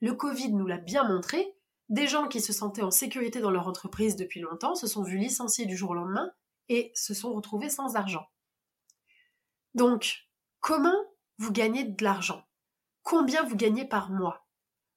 Le 0.00 0.12
Covid 0.12 0.52
nous 0.52 0.66
l'a 0.66 0.76
bien 0.76 1.08
montré, 1.08 1.55
des 1.88 2.06
gens 2.06 2.26
qui 2.26 2.40
se 2.40 2.52
sentaient 2.52 2.82
en 2.82 2.90
sécurité 2.90 3.40
dans 3.40 3.50
leur 3.50 3.68
entreprise 3.68 4.16
depuis 4.16 4.40
longtemps 4.40 4.74
se 4.74 4.86
sont 4.86 5.02
vus 5.02 5.18
licenciés 5.18 5.66
du 5.66 5.76
jour 5.76 5.90
au 5.90 5.94
lendemain 5.94 6.30
et 6.68 6.90
se 6.94 7.14
sont 7.14 7.32
retrouvés 7.32 7.70
sans 7.70 7.94
argent. 7.94 8.26
Donc, 9.74 10.28
comment 10.60 10.96
vous 11.38 11.52
gagnez 11.52 11.84
de 11.84 12.02
l'argent? 12.02 12.42
Combien 13.02 13.44
vous 13.44 13.56
gagnez 13.56 13.84
par 13.84 14.10
mois? 14.10 14.48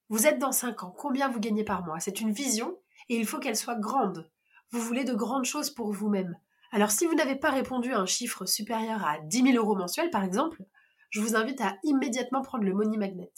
Vous 0.09 0.25
êtes 0.25 0.39
dans 0.39 0.51
5 0.51 0.83
ans, 0.83 0.95
combien 0.97 1.29
vous 1.29 1.39
gagnez 1.39 1.63
par 1.63 1.85
mois? 1.85 1.99
C'est 1.99 2.21
une 2.21 2.31
vision 2.31 2.79
et 3.07 3.17
il 3.17 3.27
faut 3.27 3.39
qu'elle 3.39 3.55
soit 3.55 3.75
grande. 3.75 4.31
Vous 4.71 4.79
voulez 4.79 5.03
de 5.03 5.13
grandes 5.13 5.45
choses 5.45 5.69
pour 5.69 5.91
vous-même. 5.91 6.35
Alors 6.71 6.91
si 6.91 7.05
vous 7.05 7.13
n'avez 7.13 7.35
pas 7.35 7.51
répondu 7.51 7.93
à 7.93 7.99
un 7.99 8.05
chiffre 8.07 8.45
supérieur 8.45 9.05
à 9.05 9.19
10 9.19 9.51
000 9.51 9.57
euros 9.57 9.75
mensuels 9.75 10.09
par 10.09 10.23
exemple, 10.23 10.63
je 11.11 11.21
vous 11.21 11.35
invite 11.35 11.61
à 11.61 11.77
immédiatement 11.83 12.41
prendre 12.41 12.63
le 12.63 12.73
Money 12.73 12.97
Magnet. 12.97 13.33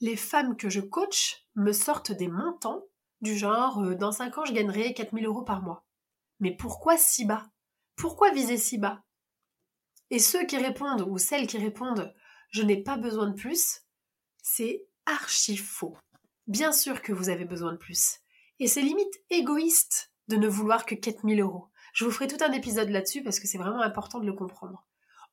Les 0.00 0.16
femmes 0.16 0.56
que 0.56 0.68
je 0.68 0.80
coach 0.80 1.45
me 1.56 1.72
sortent 1.72 2.12
des 2.12 2.28
montants 2.28 2.84
du 3.20 3.36
genre 3.36 3.82
euh, 3.82 3.94
dans 3.94 4.12
5 4.12 4.38
ans 4.38 4.44
je 4.44 4.52
gagnerai 4.52 4.94
4000 4.94 5.26
euros 5.26 5.42
par 5.42 5.62
mois. 5.62 5.84
Mais 6.40 6.54
pourquoi 6.54 6.96
si 6.96 7.24
bas? 7.24 7.46
Pourquoi 7.96 8.30
viser 8.30 8.56
si 8.56 8.78
bas? 8.78 9.02
Et 10.10 10.18
ceux 10.18 10.46
qui 10.46 10.56
répondent 10.56 11.06
ou 11.08 11.18
celles 11.18 11.46
qui 11.46 11.58
répondent 11.58 12.14
je 12.50 12.62
n'ai 12.62 12.80
pas 12.80 12.96
besoin 12.96 13.26
de 13.26 13.34
plus, 13.34 13.80
c'est 14.40 14.86
archi 15.04 15.56
faux. 15.56 15.98
Bien 16.46 16.70
sûr 16.70 17.02
que 17.02 17.12
vous 17.12 17.28
avez 17.28 17.44
besoin 17.44 17.72
de 17.72 17.76
plus. 17.76 18.20
Et 18.60 18.68
c'est 18.68 18.82
limite 18.82 19.12
égoïste 19.30 20.12
de 20.28 20.36
ne 20.36 20.46
vouloir 20.46 20.86
que 20.86 20.94
4000 20.94 21.40
euros. 21.40 21.68
Je 21.92 22.04
vous 22.04 22.12
ferai 22.12 22.28
tout 22.28 22.42
un 22.44 22.52
épisode 22.52 22.90
là-dessus 22.90 23.24
parce 23.24 23.40
que 23.40 23.48
c'est 23.48 23.58
vraiment 23.58 23.82
important 23.82 24.20
de 24.20 24.26
le 24.26 24.32
comprendre 24.32 24.86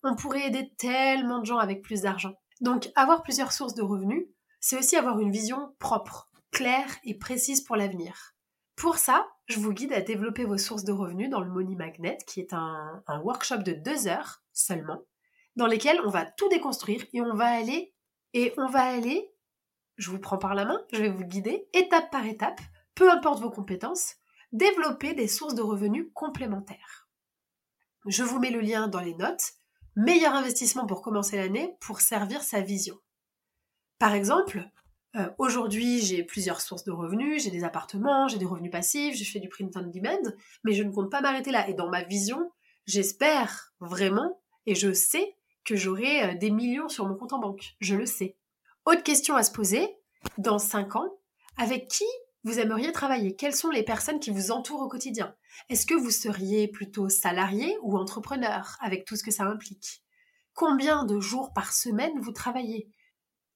on 0.03 0.15
pourrait 0.15 0.47
aider 0.47 0.71
tellement 0.77 1.39
de 1.39 1.45
gens 1.45 1.57
avec 1.57 1.81
plus 1.81 2.01
d'argent. 2.01 2.33
Donc 2.61 2.91
avoir 2.95 3.23
plusieurs 3.23 3.51
sources 3.51 3.73
de 3.73 3.81
revenus, 3.81 4.27
c'est 4.63 4.77
aussi 4.77 4.95
avoir 4.95 5.19
une 5.19 5.29
vision 5.29 5.75
propre, 5.77 6.29
claire 6.49 6.87
et 7.03 7.17
précise 7.17 7.59
pour 7.59 7.75
l'avenir. 7.75 8.33
Pour 8.77 8.95
ça, 8.95 9.27
je 9.47 9.59
vous 9.59 9.73
guide 9.73 9.91
à 9.91 9.99
développer 9.99 10.45
vos 10.45 10.57
sources 10.57 10.85
de 10.85 10.93
revenus 10.93 11.29
dans 11.29 11.41
le 11.41 11.51
Money 11.51 11.75
Magnet, 11.75 12.17
qui 12.25 12.39
est 12.39 12.53
un, 12.53 13.03
workshop 13.23 13.57
de 13.57 13.73
deux 13.73 14.07
heures 14.07 14.41
seulement, 14.53 15.01
dans 15.57 15.67
lesquels 15.67 15.99
on 16.05 16.09
va 16.09 16.25
tout 16.25 16.47
déconstruire 16.47 17.03
et 17.11 17.19
on 17.19 17.35
va 17.35 17.47
aller, 17.47 17.93
et 18.33 18.53
on 18.55 18.67
va 18.67 18.83
aller, 18.83 19.33
je 19.97 20.09
vous 20.09 20.19
prends 20.19 20.37
par 20.37 20.55
la 20.55 20.63
main, 20.63 20.81
je 20.93 21.01
vais 21.01 21.09
vous 21.09 21.25
guider, 21.25 21.67
étape 21.73 22.09
par 22.09 22.25
étape, 22.25 22.61
peu 22.95 23.11
importe 23.11 23.41
vos 23.41 23.51
compétences, 23.51 24.15
développer 24.53 25.13
des 25.13 25.27
sources 25.27 25.55
de 25.55 25.61
revenus 25.61 26.07
complémentaires. 26.13 27.09
Je 28.05 28.23
vous 28.23 28.39
mets 28.39 28.49
le 28.49 28.61
lien 28.61 28.87
dans 28.87 29.01
les 29.01 29.15
notes 29.15 29.55
meilleur 29.97 30.33
investissement 30.33 30.87
pour 30.87 31.01
commencer 31.01 31.35
l'année 31.35 31.75
pour 31.81 31.99
servir 31.99 32.43
sa 32.43 32.61
vision. 32.61 32.97
Par 33.99 34.13
exemple, 34.13 34.67
euh, 35.15 35.29
aujourd'hui 35.37 36.01
j'ai 36.01 36.23
plusieurs 36.23 36.61
sources 36.61 36.83
de 36.83 36.91
revenus, 36.91 37.43
j'ai 37.43 37.51
des 37.51 37.63
appartements, 37.63 38.27
j'ai 38.27 38.37
des 38.37 38.45
revenus 38.45 38.71
passifs, 38.71 39.15
je 39.15 39.29
fais 39.29 39.39
du 39.39 39.49
print 39.49 39.75
on 39.77 39.81
demand, 39.81 40.31
mais 40.63 40.73
je 40.73 40.83
ne 40.83 40.91
compte 40.91 41.11
pas 41.11 41.21
m'arrêter 41.21 41.51
là. 41.51 41.67
Et 41.69 41.73
dans 41.73 41.89
ma 41.89 42.03
vision, 42.03 42.51
j'espère 42.85 43.73
vraiment 43.79 44.41
et 44.65 44.75
je 44.75 44.93
sais 44.93 45.35
que 45.65 45.75
j'aurai 45.75 46.23
euh, 46.23 46.35
des 46.35 46.51
millions 46.51 46.89
sur 46.89 47.07
mon 47.07 47.15
compte 47.15 47.33
en 47.33 47.39
banque. 47.39 47.75
Je 47.79 47.95
le 47.95 48.05
sais. 48.05 48.37
Autre 48.85 49.03
question 49.03 49.35
à 49.35 49.43
se 49.43 49.51
poser, 49.51 49.87
dans 50.37 50.59
5 50.59 50.95
ans, 50.95 51.17
avec 51.57 51.87
qui 51.87 52.05
vous 52.43 52.59
aimeriez 52.59 52.91
travailler? 52.91 53.35
Quelles 53.35 53.55
sont 53.55 53.69
les 53.69 53.83
personnes 53.83 54.19
qui 54.19 54.29
vous 54.29 54.51
entourent 54.51 54.81
au 54.81 54.89
quotidien? 54.89 55.33
Est-ce 55.69 55.85
que 55.85 55.93
vous 55.93 56.11
seriez 56.11 56.67
plutôt 56.67 57.07
salarié 57.07 57.77
ou 57.81 57.97
entrepreneur, 57.97 58.77
avec 58.81 59.05
tout 59.05 59.15
ce 59.15 59.23
que 59.23 59.31
ça 59.31 59.45
implique? 59.45 60.03
Combien 60.53 61.05
de 61.05 61.19
jours 61.19 61.53
par 61.53 61.71
semaine 61.71 62.19
vous 62.19 62.33
travaillez? 62.33 62.89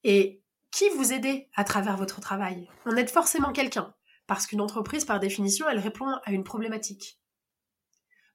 Et 0.04 0.44
qui 0.72 0.90
vous 0.90 1.14
aide 1.14 1.48
à 1.56 1.64
travers 1.64 1.98
votre 1.98 2.22
travail? 2.22 2.70
On 2.86 2.96
aide 2.96 3.10
forcément 3.10 3.52
quelqu'un, 3.52 3.94
parce 4.28 4.46
qu'une 4.48 4.62
entreprise, 4.62 5.06
par 5.06 5.20
définition, 5.20 5.68
elle 5.68 5.80
répond 5.80 6.08
à 6.24 6.32
une 6.32 6.44
problématique. 6.44 7.20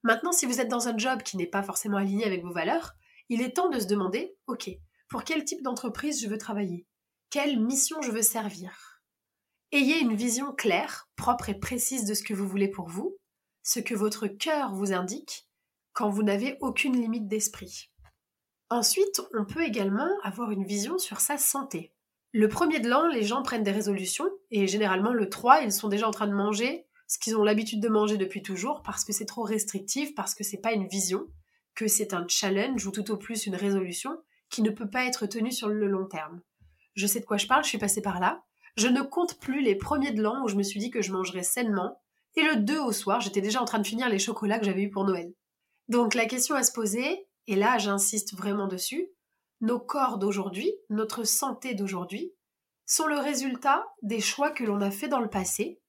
Maintenant, 0.02 0.32
si 0.32 0.46
vous 0.46 0.60
êtes 0.60 0.68
dans 0.68 0.88
un 0.88 0.98
job 0.98 1.22
qui 1.22 1.36
n'est 1.36 1.46
pas 1.46 1.62
forcément 1.62 1.98
aligné 1.98 2.24
avec 2.24 2.42
vos 2.42 2.52
valeurs, 2.52 2.94
il 3.28 3.40
est 3.40 3.52
temps 3.52 3.68
de 3.68 3.78
se 3.78 3.86
demander, 3.86 4.36
ok, 4.46 4.70
pour 5.08 5.24
quel 5.24 5.44
type 5.44 5.62
d'entreprise 5.62 6.20
je 6.20 6.28
veux 6.28 6.38
travailler? 6.38 6.86
Quelle 7.30 7.60
mission 7.60 8.02
je 8.02 8.10
veux 8.10 8.22
servir? 8.22 9.00
Ayez 9.70 10.00
une 10.00 10.14
vision 10.14 10.52
claire, 10.52 11.08
propre 11.16 11.48
et 11.48 11.58
précise 11.58 12.04
de 12.04 12.14
ce 12.14 12.22
que 12.22 12.34
vous 12.34 12.48
voulez 12.48 12.68
pour 12.68 12.88
vous, 12.88 13.16
ce 13.62 13.78
que 13.78 13.94
votre 13.94 14.26
cœur 14.26 14.74
vous 14.74 14.92
indique 14.92 15.48
quand 15.92 16.10
vous 16.10 16.22
n'avez 16.22 16.58
aucune 16.60 17.00
limite 17.00 17.28
d'esprit. 17.28 17.91
Ensuite, 18.72 19.20
on 19.34 19.44
peut 19.44 19.64
également 19.64 20.08
avoir 20.22 20.50
une 20.50 20.64
vision 20.64 20.96
sur 20.96 21.20
sa 21.20 21.36
santé. 21.36 21.92
Le 22.32 22.48
premier 22.48 22.80
de 22.80 22.88
l'an, 22.88 23.06
les 23.06 23.22
gens 23.22 23.42
prennent 23.42 23.62
des 23.62 23.70
résolutions, 23.70 24.24
et 24.50 24.66
généralement 24.66 25.12
le 25.12 25.28
3, 25.28 25.60
ils 25.60 25.72
sont 25.72 25.88
déjà 25.88 26.08
en 26.08 26.10
train 26.10 26.26
de 26.26 26.32
manger 26.32 26.86
ce 27.06 27.18
qu'ils 27.18 27.36
ont 27.36 27.44
l'habitude 27.44 27.82
de 27.82 27.90
manger 27.90 28.16
depuis 28.16 28.40
toujours 28.40 28.80
parce 28.80 29.04
que 29.04 29.12
c'est 29.12 29.26
trop 29.26 29.42
restrictif, 29.42 30.14
parce 30.14 30.34
que 30.34 30.42
c'est 30.42 30.62
pas 30.62 30.72
une 30.72 30.88
vision, 30.88 31.26
que 31.74 31.86
c'est 31.86 32.14
un 32.14 32.24
challenge 32.26 32.86
ou 32.86 32.92
tout 32.92 33.10
au 33.10 33.18
plus 33.18 33.44
une 33.44 33.56
résolution 33.56 34.16
qui 34.48 34.62
ne 34.62 34.70
peut 34.70 34.88
pas 34.88 35.04
être 35.04 35.26
tenue 35.26 35.52
sur 35.52 35.68
le 35.68 35.86
long 35.86 36.06
terme. 36.06 36.40
Je 36.94 37.06
sais 37.06 37.20
de 37.20 37.26
quoi 37.26 37.36
je 37.36 37.48
parle, 37.48 37.64
je 37.64 37.68
suis 37.68 37.76
passée 37.76 38.00
par 38.00 38.20
là. 38.20 38.42
Je 38.78 38.88
ne 38.88 39.02
compte 39.02 39.38
plus 39.38 39.60
les 39.60 39.74
premiers 39.74 40.12
de 40.12 40.22
l'an 40.22 40.42
où 40.44 40.48
je 40.48 40.56
me 40.56 40.62
suis 40.62 40.80
dit 40.80 40.90
que 40.90 41.02
je 41.02 41.12
mangerais 41.12 41.42
sainement, 41.42 42.00
et 42.36 42.42
le 42.42 42.56
2 42.56 42.80
au 42.80 42.92
soir, 42.92 43.20
j'étais 43.20 43.42
déjà 43.42 43.60
en 43.60 43.66
train 43.66 43.80
de 43.80 43.86
finir 43.86 44.08
les 44.08 44.18
chocolats 44.18 44.58
que 44.58 44.64
j'avais 44.64 44.84
eus 44.84 44.90
pour 44.90 45.04
Noël. 45.04 45.34
Donc 45.88 46.14
la 46.14 46.24
question 46.24 46.54
à 46.54 46.62
se 46.62 46.72
poser, 46.72 47.26
et 47.46 47.56
là 47.56 47.78
j'insiste 47.78 48.34
vraiment 48.34 48.68
dessus, 48.68 49.08
nos 49.60 49.78
corps 49.78 50.18
d'aujourd'hui, 50.18 50.72
notre 50.90 51.24
santé 51.24 51.74
d'aujourd'hui, 51.74 52.32
sont 52.86 53.06
le 53.06 53.18
résultat 53.18 53.86
des 54.02 54.20
choix 54.20 54.50
que 54.50 54.64
l'on 54.64 54.80
a 54.80 54.90
fait 54.90 55.08
dans 55.08 55.20
le 55.20 55.30
passé, 55.30 55.80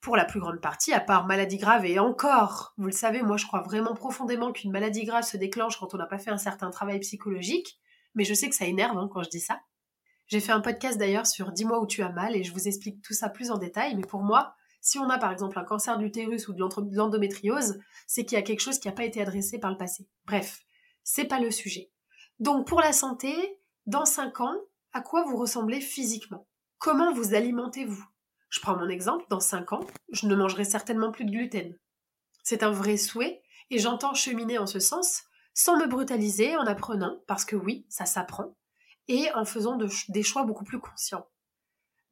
pour 0.00 0.16
la 0.16 0.24
plus 0.24 0.38
grande 0.38 0.60
partie, 0.60 0.92
à 0.92 1.00
part 1.00 1.26
maladie 1.26 1.56
grave 1.56 1.84
et 1.84 1.98
encore, 1.98 2.74
vous 2.76 2.86
le 2.86 2.92
savez, 2.92 3.22
moi 3.22 3.36
je 3.36 3.46
crois 3.46 3.62
vraiment 3.62 3.94
profondément 3.94 4.52
qu'une 4.52 4.70
maladie 4.70 5.04
grave 5.04 5.24
se 5.24 5.36
déclenche 5.36 5.78
quand 5.78 5.94
on 5.94 5.96
n'a 5.96 6.06
pas 6.06 6.18
fait 6.18 6.30
un 6.30 6.38
certain 6.38 6.70
travail 6.70 7.00
psychologique, 7.00 7.80
mais 8.14 8.22
je 8.22 8.32
sais 8.32 8.48
que 8.48 8.54
ça 8.54 8.66
énerve 8.66 8.96
hein, 8.96 9.08
quand 9.12 9.24
je 9.24 9.30
dis 9.30 9.40
ça. 9.40 9.60
J'ai 10.28 10.38
fait 10.38 10.52
un 10.52 10.60
podcast 10.60 10.96
d'ailleurs 10.96 11.26
sur 11.26 11.50
Dis-moi 11.50 11.80
où 11.80 11.86
tu 11.86 12.02
as 12.02 12.10
mal 12.10 12.36
et 12.36 12.44
je 12.44 12.52
vous 12.52 12.68
explique 12.68 13.02
tout 13.02 13.14
ça 13.14 13.28
plus 13.28 13.50
en 13.50 13.58
détail, 13.58 13.96
mais 13.96 14.02
pour 14.02 14.22
moi, 14.22 14.54
si 14.80 15.00
on 15.00 15.08
a 15.10 15.18
par 15.18 15.32
exemple 15.32 15.58
un 15.58 15.64
cancer 15.64 15.98
d'utérus 15.98 16.46
ou 16.46 16.52
de 16.52 16.60
l'endométriose, 16.94 17.80
c'est 18.06 18.24
qu'il 18.24 18.36
y 18.36 18.40
a 18.40 18.44
quelque 18.44 18.60
chose 18.60 18.78
qui 18.78 18.86
n'a 18.86 18.94
pas 18.94 19.04
été 19.04 19.20
adressé 19.20 19.58
par 19.58 19.72
le 19.72 19.76
passé. 19.76 20.08
Bref, 20.24 20.60
c'est 21.08 21.24
pas 21.24 21.38
le 21.38 21.52
sujet. 21.52 21.92
Donc 22.40 22.66
pour 22.66 22.80
la 22.80 22.92
santé, 22.92 23.60
dans 23.86 24.04
5 24.04 24.40
ans, 24.40 24.60
à 24.92 25.00
quoi 25.00 25.22
vous 25.22 25.36
ressemblez 25.36 25.80
physiquement? 25.80 26.48
Comment 26.78 27.12
vous 27.12 27.32
alimentez-vous? 27.32 28.04
Je 28.50 28.60
prends 28.60 28.76
mon 28.76 28.88
exemple, 28.88 29.24
dans 29.30 29.40
5 29.40 29.72
ans, 29.72 29.86
je 30.10 30.26
ne 30.26 30.34
mangerai 30.34 30.64
certainement 30.64 31.12
plus 31.12 31.24
de 31.24 31.30
gluten. 31.30 31.78
C'est 32.42 32.64
un 32.64 32.72
vrai 32.72 32.96
souhait 32.96 33.40
et 33.70 33.78
j'entends 33.78 34.14
cheminer 34.14 34.58
en 34.58 34.66
ce 34.66 34.80
sens 34.80 35.22
sans 35.54 35.78
me 35.78 35.86
brutaliser 35.86 36.56
en 36.56 36.66
apprenant, 36.66 37.22
parce 37.28 37.44
que 37.44 37.56
oui, 37.56 37.86
ça 37.88 38.04
s'apprend, 38.04 38.56
et 39.08 39.32
en 39.34 39.44
faisant 39.44 39.78
des 40.08 40.22
choix 40.22 40.42
beaucoup 40.42 40.64
plus 40.64 40.80
conscients. 40.80 41.26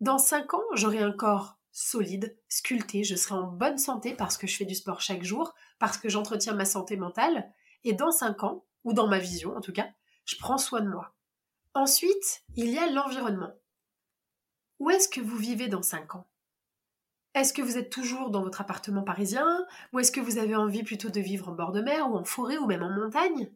Dans 0.01 0.19
5 0.19 0.55
ans, 0.55 0.65
j'aurai 0.75 1.01
un 1.01 1.13
corps 1.13 1.59
solide, 1.73 2.39
sculpté, 2.49 3.03
je 3.03 3.17
serai 3.17 3.35
en 3.35 3.49
bonne 3.49 3.77
santé 3.77 4.15
parce 4.15 4.39
que 4.39 4.47
je 4.47 4.57
fais 4.57 4.65
du 4.65 4.77
sport 4.77 5.01
chaque 5.01 5.25
jour, 5.25 5.53
parce 5.81 5.99
que 5.99 6.09
j'entretiens 6.09 6.55
ma 6.55 6.65
santé 6.65 6.97
mentale, 6.97 7.53
et 7.83 7.93
dans 7.93 8.13
5 8.13 8.45
ans, 8.45 8.65
ou 8.85 8.93
dans 8.93 9.09
ma 9.09 9.19
vision 9.19 9.57
en 9.57 9.61
tout 9.61 9.73
cas, 9.73 9.89
je 10.25 10.37
prends 10.37 10.59
soin 10.59 10.81
de 10.81 10.89
moi. 10.89 11.15
Ensuite, 11.75 12.45
il 12.55 12.71
y 12.71 12.79
a 12.79 12.91
l'environnement. 12.91 13.53
Où 14.79 14.91
est-ce 14.91 15.09
que 15.09 15.21
vous 15.21 15.37
vivez 15.37 15.69
dans 15.69 15.83
5 15.83 16.15
ans? 16.15 16.29
Est-ce 17.35 17.53
que 17.53 17.63
vous 17.63 17.79
êtes 17.79 17.91
toujours 17.91 18.31
dans 18.31 18.43
votre 18.43 18.61
appartement 18.61 19.03
parisien? 19.03 19.67
Ou 19.93 19.99
est-ce 19.99 20.13
que 20.13 20.21
vous 20.21 20.39
avez 20.39 20.55
envie 20.55 20.85
plutôt 20.85 21.11
de 21.11 21.21
vivre 21.21 21.49
en 21.49 21.53
bord 21.53 21.73
de 21.73 21.81
mer 21.81 22.09
ou 22.09 22.17
en 22.17 22.25
forêt 22.25 22.59
ou 22.59 22.67
même 22.67 22.83
en 22.83 22.91
montagne? 22.91 23.51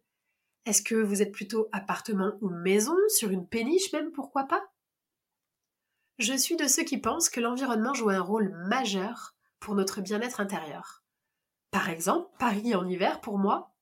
Est-ce 0.67 0.83
que 0.83 0.97
vous 0.97 1.23
êtes 1.23 1.33
plutôt 1.33 1.69
appartement 1.73 2.33
ou 2.41 2.51
maison, 2.51 2.97
sur 3.09 3.31
une 3.31 3.47
péniche 3.47 3.93
même, 3.93 4.11
pourquoi 4.11 4.45
pas? 4.45 4.69
Je 6.19 6.35
suis 6.35 6.57
de 6.57 6.67
ceux 6.67 6.83
qui 6.83 6.99
pensent 6.99 7.31
que 7.31 7.41
l'environnement 7.41 7.95
joue 7.95 8.11
un 8.11 8.21
rôle 8.21 8.51
majeur 8.69 9.37
pour 9.61 9.77
notre 9.77 10.01
bien-être 10.01 10.41
intérieur. 10.41 11.05
Par 11.71 11.89
exemple, 11.89 12.29
Paris 12.39 12.75
en 12.75 12.89
hiver, 12.89 13.21
pour 13.21 13.39
moi, 13.39 13.75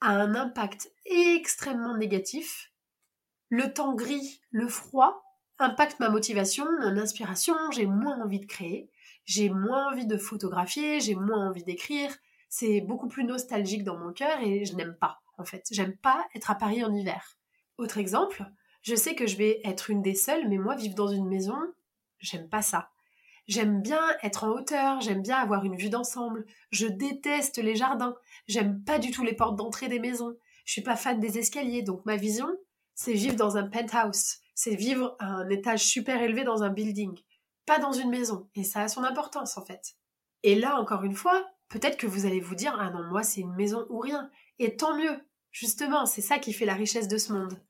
a 0.00 0.10
un 0.10 0.34
impact 0.34 0.90
extrêmement 1.04 1.96
négatif. 1.96 2.72
Le 3.48 3.72
temps 3.72 3.94
gris, 3.94 4.40
le 4.50 4.68
froid, 4.68 5.22
impacte 5.58 6.00
ma 6.00 6.10
motivation, 6.10 6.66
mon 6.80 6.96
inspiration, 6.98 7.54
j'ai 7.70 7.86
moins 7.86 8.22
envie 8.22 8.40
de 8.40 8.46
créer, 8.46 8.90
j'ai 9.24 9.48
moins 9.48 9.90
envie 9.90 10.06
de 10.06 10.16
photographier, 10.16 11.00
j'ai 11.00 11.14
moins 11.14 11.48
envie 11.48 11.64
d'écrire, 11.64 12.14
c'est 12.48 12.80
beaucoup 12.80 13.08
plus 13.08 13.24
nostalgique 13.24 13.84
dans 13.84 13.98
mon 13.98 14.12
cœur 14.12 14.40
et 14.40 14.64
je 14.64 14.74
n'aime 14.74 14.96
pas, 15.00 15.20
en 15.38 15.44
fait. 15.44 15.64
J'aime 15.70 15.96
pas 15.96 16.26
être 16.34 16.50
à 16.50 16.54
Paris 16.54 16.84
en 16.84 16.94
hiver. 16.94 17.38
Autre 17.78 17.98
exemple, 17.98 18.44
je 18.82 18.94
sais 18.94 19.14
que 19.14 19.26
je 19.26 19.36
vais 19.36 19.60
être 19.64 19.90
une 19.90 20.02
des 20.02 20.14
seules, 20.14 20.48
mais 20.48 20.58
moi, 20.58 20.76
vivre 20.76 20.94
dans 20.94 21.08
une 21.08 21.28
maison, 21.28 21.58
j'aime 22.18 22.48
pas 22.48 22.62
ça. 22.62 22.90
J'aime 23.46 23.80
bien 23.80 24.02
être 24.22 24.44
en 24.44 24.48
hauteur, 24.48 25.00
j'aime 25.00 25.22
bien 25.22 25.36
avoir 25.36 25.64
une 25.64 25.76
vue 25.76 25.88
d'ensemble. 25.88 26.46
Je 26.70 26.86
déteste 26.86 27.58
les 27.58 27.76
jardins. 27.76 28.16
J'aime 28.48 28.82
pas 28.82 28.98
du 28.98 29.12
tout 29.12 29.22
les 29.22 29.34
portes 29.34 29.56
d'entrée 29.56 29.88
des 29.88 30.00
maisons. 30.00 30.36
Je 30.64 30.72
suis 30.72 30.82
pas 30.82 30.96
fan 30.96 31.20
des 31.20 31.38
escaliers, 31.38 31.82
donc 31.82 32.04
ma 32.06 32.16
vision, 32.16 32.48
c'est 32.94 33.12
vivre 33.12 33.36
dans 33.36 33.56
un 33.56 33.68
penthouse. 33.68 34.38
C'est 34.54 34.74
vivre 34.74 35.16
à 35.20 35.26
un 35.26 35.48
étage 35.48 35.84
super 35.84 36.20
élevé 36.22 36.42
dans 36.42 36.64
un 36.64 36.70
building, 36.70 37.16
pas 37.66 37.78
dans 37.78 37.92
une 37.92 38.10
maison. 38.10 38.48
Et 38.56 38.64
ça 38.64 38.82
a 38.82 38.88
son 38.88 39.04
importance 39.04 39.56
en 39.56 39.64
fait. 39.64 39.94
Et 40.42 40.56
là, 40.56 40.80
encore 40.80 41.04
une 41.04 41.14
fois, 41.14 41.46
peut-être 41.68 41.98
que 41.98 42.06
vous 42.06 42.26
allez 42.26 42.40
vous 42.40 42.54
dire 42.56 42.76
Ah 42.80 42.90
non, 42.90 43.04
moi 43.10 43.22
c'est 43.22 43.42
une 43.42 43.54
maison 43.54 43.86
ou 43.90 44.00
rien. 44.00 44.28
Et 44.58 44.76
tant 44.76 44.96
mieux. 44.96 45.20
Justement, 45.52 46.04
c'est 46.04 46.20
ça 46.20 46.38
qui 46.38 46.52
fait 46.52 46.66
la 46.66 46.74
richesse 46.74 47.08
de 47.08 47.16
ce 47.16 47.32
monde. 47.32 47.62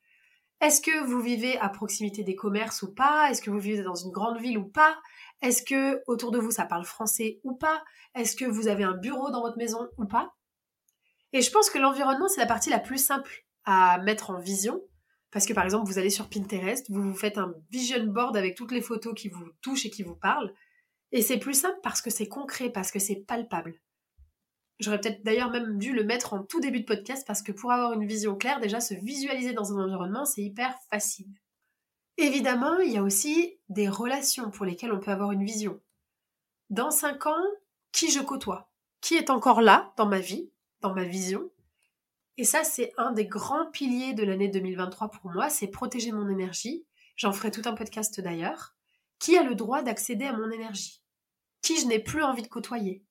Est-ce 0.60 0.80
que 0.80 1.04
vous 1.04 1.20
vivez 1.20 1.58
à 1.58 1.68
proximité 1.68 2.22
des 2.22 2.34
commerces 2.34 2.82
ou 2.82 2.94
pas? 2.94 3.30
Est-ce 3.30 3.42
que 3.42 3.50
vous 3.50 3.58
vivez 3.58 3.82
dans 3.82 3.94
une 3.94 4.10
grande 4.10 4.40
ville 4.40 4.58
ou 4.58 4.64
pas? 4.64 4.96
Est-ce 5.42 5.62
que 5.62 6.02
autour 6.06 6.30
de 6.30 6.38
vous 6.38 6.50
ça 6.50 6.64
parle 6.64 6.84
français 6.84 7.40
ou 7.44 7.54
pas? 7.54 7.82
Est-ce 8.14 8.36
que 8.36 8.44
vous 8.44 8.68
avez 8.68 8.84
un 8.84 8.96
bureau 8.96 9.30
dans 9.30 9.42
votre 9.42 9.58
maison 9.58 9.88
ou 9.98 10.06
pas? 10.06 10.34
Et 11.32 11.42
je 11.42 11.50
pense 11.50 11.70
que 11.70 11.78
l'environnement 11.78 12.28
c'est 12.28 12.40
la 12.40 12.46
partie 12.46 12.70
la 12.70 12.78
plus 12.78 13.02
simple 13.02 13.44
à 13.64 13.98
mettre 13.98 14.30
en 14.30 14.38
vision 14.38 14.80
parce 15.30 15.46
que 15.46 15.52
par 15.52 15.64
exemple 15.64 15.86
vous 15.86 15.98
allez 15.98 16.10
sur 16.10 16.28
Pinterest, 16.28 16.86
vous 16.90 17.02
vous 17.02 17.14
faites 17.14 17.38
un 17.38 17.54
vision 17.70 18.04
board 18.04 18.36
avec 18.36 18.56
toutes 18.56 18.72
les 18.72 18.80
photos 18.80 19.14
qui 19.14 19.28
vous 19.28 19.48
touchent 19.60 19.86
et 19.86 19.90
qui 19.90 20.02
vous 20.02 20.16
parlent 20.16 20.52
et 21.12 21.22
c'est 21.22 21.38
plus 21.38 21.54
simple 21.54 21.78
parce 21.82 22.02
que 22.02 22.10
c'est 22.10 22.28
concret, 22.28 22.70
parce 22.70 22.90
que 22.90 22.98
c'est 22.98 23.16
palpable. 23.16 23.80
J'aurais 24.78 25.00
peut-être 25.00 25.24
d'ailleurs 25.24 25.50
même 25.50 25.78
dû 25.78 25.94
le 25.94 26.04
mettre 26.04 26.34
en 26.34 26.42
tout 26.42 26.60
début 26.60 26.80
de 26.80 26.84
podcast 26.84 27.26
parce 27.26 27.42
que 27.42 27.52
pour 27.52 27.72
avoir 27.72 27.92
une 27.94 28.06
vision 28.06 28.36
claire, 28.36 28.60
déjà 28.60 28.80
se 28.80 28.94
visualiser 28.94 29.54
dans 29.54 29.72
un 29.72 29.84
environnement, 29.84 30.26
c'est 30.26 30.42
hyper 30.42 30.74
facile. 30.90 31.28
Évidemment, 32.18 32.78
il 32.78 32.92
y 32.92 32.96
a 32.96 33.02
aussi 33.02 33.58
des 33.68 33.88
relations 33.88 34.50
pour 34.50 34.64
lesquelles 34.64 34.92
on 34.92 35.00
peut 35.00 35.10
avoir 35.10 35.32
une 35.32 35.44
vision. 35.44 35.80
Dans 36.70 36.90
cinq 36.90 37.26
ans, 37.26 37.44
qui 37.92 38.10
je 38.10 38.20
côtoie? 38.20 38.70
Qui 39.00 39.14
est 39.14 39.30
encore 39.30 39.60
là 39.60 39.92
dans 39.96 40.06
ma 40.06 40.18
vie, 40.18 40.50
dans 40.80 40.94
ma 40.94 41.04
vision? 41.04 41.50
Et 42.38 42.44
ça, 42.44 42.64
c'est 42.64 42.92
un 42.96 43.12
des 43.12 43.26
grands 43.26 43.70
piliers 43.70 44.14
de 44.14 44.24
l'année 44.24 44.48
2023 44.48 45.10
pour 45.10 45.30
moi, 45.30 45.50
c'est 45.50 45.68
protéger 45.68 46.12
mon 46.12 46.28
énergie. 46.28 46.86
J'en 47.16 47.32
ferai 47.32 47.50
tout 47.50 47.62
un 47.66 47.74
podcast 47.74 48.20
d'ailleurs. 48.20 48.74
Qui 49.18 49.36
a 49.36 49.42
le 49.42 49.54
droit 49.54 49.82
d'accéder 49.82 50.26
à 50.26 50.36
mon 50.36 50.50
énergie? 50.50 51.02
Qui 51.62 51.78
je 51.78 51.86
n'ai 51.86 51.98
plus 51.98 52.22
envie 52.22 52.42
de 52.42 52.48
côtoyer? 52.48 53.04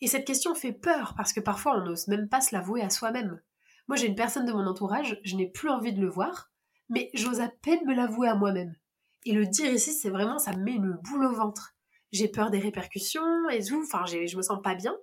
Et 0.00 0.06
cette 0.06 0.26
question 0.26 0.54
fait 0.54 0.72
peur 0.72 1.14
parce 1.16 1.32
que 1.32 1.40
parfois 1.40 1.76
on 1.76 1.84
n'ose 1.84 2.08
même 2.08 2.28
pas 2.28 2.40
se 2.40 2.54
l'avouer 2.54 2.82
à 2.82 2.90
soi-même. 2.90 3.40
Moi, 3.88 3.96
j'ai 3.96 4.06
une 4.06 4.14
personne 4.14 4.46
de 4.46 4.52
mon 4.52 4.66
entourage, 4.66 5.18
je 5.24 5.36
n'ai 5.36 5.48
plus 5.48 5.68
envie 5.68 5.92
de 5.92 6.00
le 6.00 6.08
voir, 6.08 6.49
mais 6.90 7.10
j'ose 7.14 7.40
à 7.40 7.48
peine 7.48 7.86
me 7.86 7.94
l'avouer 7.94 8.28
à 8.28 8.34
moi-même. 8.34 8.76
Et 9.24 9.32
le 9.32 9.46
dire 9.46 9.72
ici, 9.72 9.92
c'est 9.92 10.10
vraiment, 10.10 10.38
ça 10.38 10.52
me 10.52 10.62
met 10.62 10.74
une 10.74 10.98
boule 11.02 11.24
au 11.24 11.32
ventre. 11.32 11.74
J'ai 12.12 12.28
peur 12.28 12.50
des 12.50 12.58
répercussions 12.58 13.48
et 13.48 13.64
tout, 13.64 13.82
enfin, 13.82 14.04
je 14.06 14.36
me 14.36 14.42
sens 14.42 14.60
pas 14.62 14.74
bien. 14.74 14.94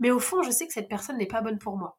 Mais 0.00 0.10
au 0.10 0.18
fond, 0.18 0.42
je 0.42 0.50
sais 0.50 0.66
que 0.66 0.72
cette 0.72 0.88
personne 0.88 1.16
n'est 1.16 1.26
pas 1.26 1.40
bonne 1.40 1.58
pour 1.58 1.76
moi. 1.76 1.98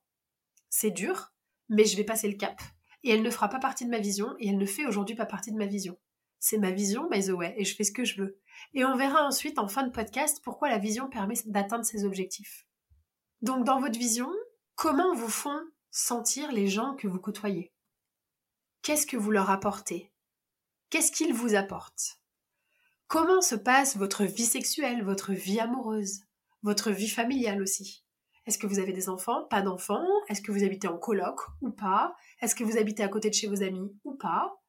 C'est 0.70 0.92
dur, 0.92 1.34
mais 1.70 1.86
je 1.86 1.98
vais 1.98 2.04
passer 2.04 2.28
le 2.30 2.38
cap. 2.38 2.62
Et 3.04 3.12
elle 3.12 3.24
ne 3.24 3.30
fera 3.30 3.48
pas 3.48 3.60
partie 3.60 3.86
de 3.86 3.90
ma 3.90 4.00
vision, 4.00 4.36
et 4.40 4.50
elle 4.50 4.58
ne 4.58 4.66
fait 4.66 4.86
aujourd'hui 4.86 5.16
pas 5.16 5.26
partie 5.26 5.52
de 5.52 5.58
ma 5.58 5.66
vision. 5.66 5.98
C'est 6.40 6.58
ma 6.58 6.72
vision, 6.72 7.08
by 7.10 7.26
the 7.26 7.30
way, 7.30 7.54
et 7.58 7.66
je 7.66 7.76
fais 7.76 7.84
ce 7.84 7.92
que 7.92 8.06
je 8.06 8.22
veux. 8.22 8.40
Et 8.74 8.86
on 8.86 8.96
verra 8.96 9.26
ensuite 9.26 9.60
en 9.60 9.68
fin 9.68 9.84
de 9.84 9.92
podcast 9.92 10.42
pourquoi 10.44 10.70
la 10.70 10.78
vision 10.78 11.10
permet 11.10 11.36
d'atteindre 11.46 11.86
ses 11.86 12.06
objectifs. 12.06 12.66
Donc 13.42 13.66
dans 13.66 13.80
votre 13.80 13.98
vision, 13.98 14.30
comment 14.76 15.14
vous 15.14 15.30
font 15.30 15.62
sentir 15.92 16.52
les 16.52 16.68
gens 16.68 16.96
que 16.96 17.08
vous 17.08 17.20
côtoyez? 17.20 17.74
Qu'est-ce 18.90 19.06
que 19.06 19.18
vous 19.18 19.30
leur 19.30 19.52
apportez? 19.52 20.12
Qu'est-ce 20.90 21.12
qu'ils 21.12 21.32
vous 21.32 21.54
apportent? 21.54 22.20
Comment 23.06 23.40
se 23.40 23.54
passe 23.54 23.96
votre 23.98 24.24
vie 24.24 24.48
sexuelle, 24.48 25.04
votre 25.04 25.32
vie 25.32 25.60
amoureuse, 25.60 26.22
votre 26.64 26.90
vie 26.90 27.08
familiale 27.08 27.62
aussi? 27.62 28.04
Est-ce 28.48 28.58
que 28.58 28.66
vous 28.66 28.80
avez 28.80 28.92
des 28.92 29.08
enfants? 29.08 29.44
Pas 29.44 29.62
d'enfants. 29.62 30.08
Est-ce 30.28 30.42
que 30.42 30.52
vous 30.52 30.64
habitez 30.64 30.88
en 30.88 30.98
coloc 30.98 31.40
ou 31.62 31.70
pas? 31.70 32.16
Est-ce 32.42 32.56
que 32.56 32.64
vous 32.64 32.80
habitez 32.80 33.04
à 33.04 33.10
côté 33.10 33.30
de 33.30 33.36
chez 33.36 33.46
vos 33.46 33.62
amis 33.62 33.96
ou 34.06 34.16
pas? 34.16 34.60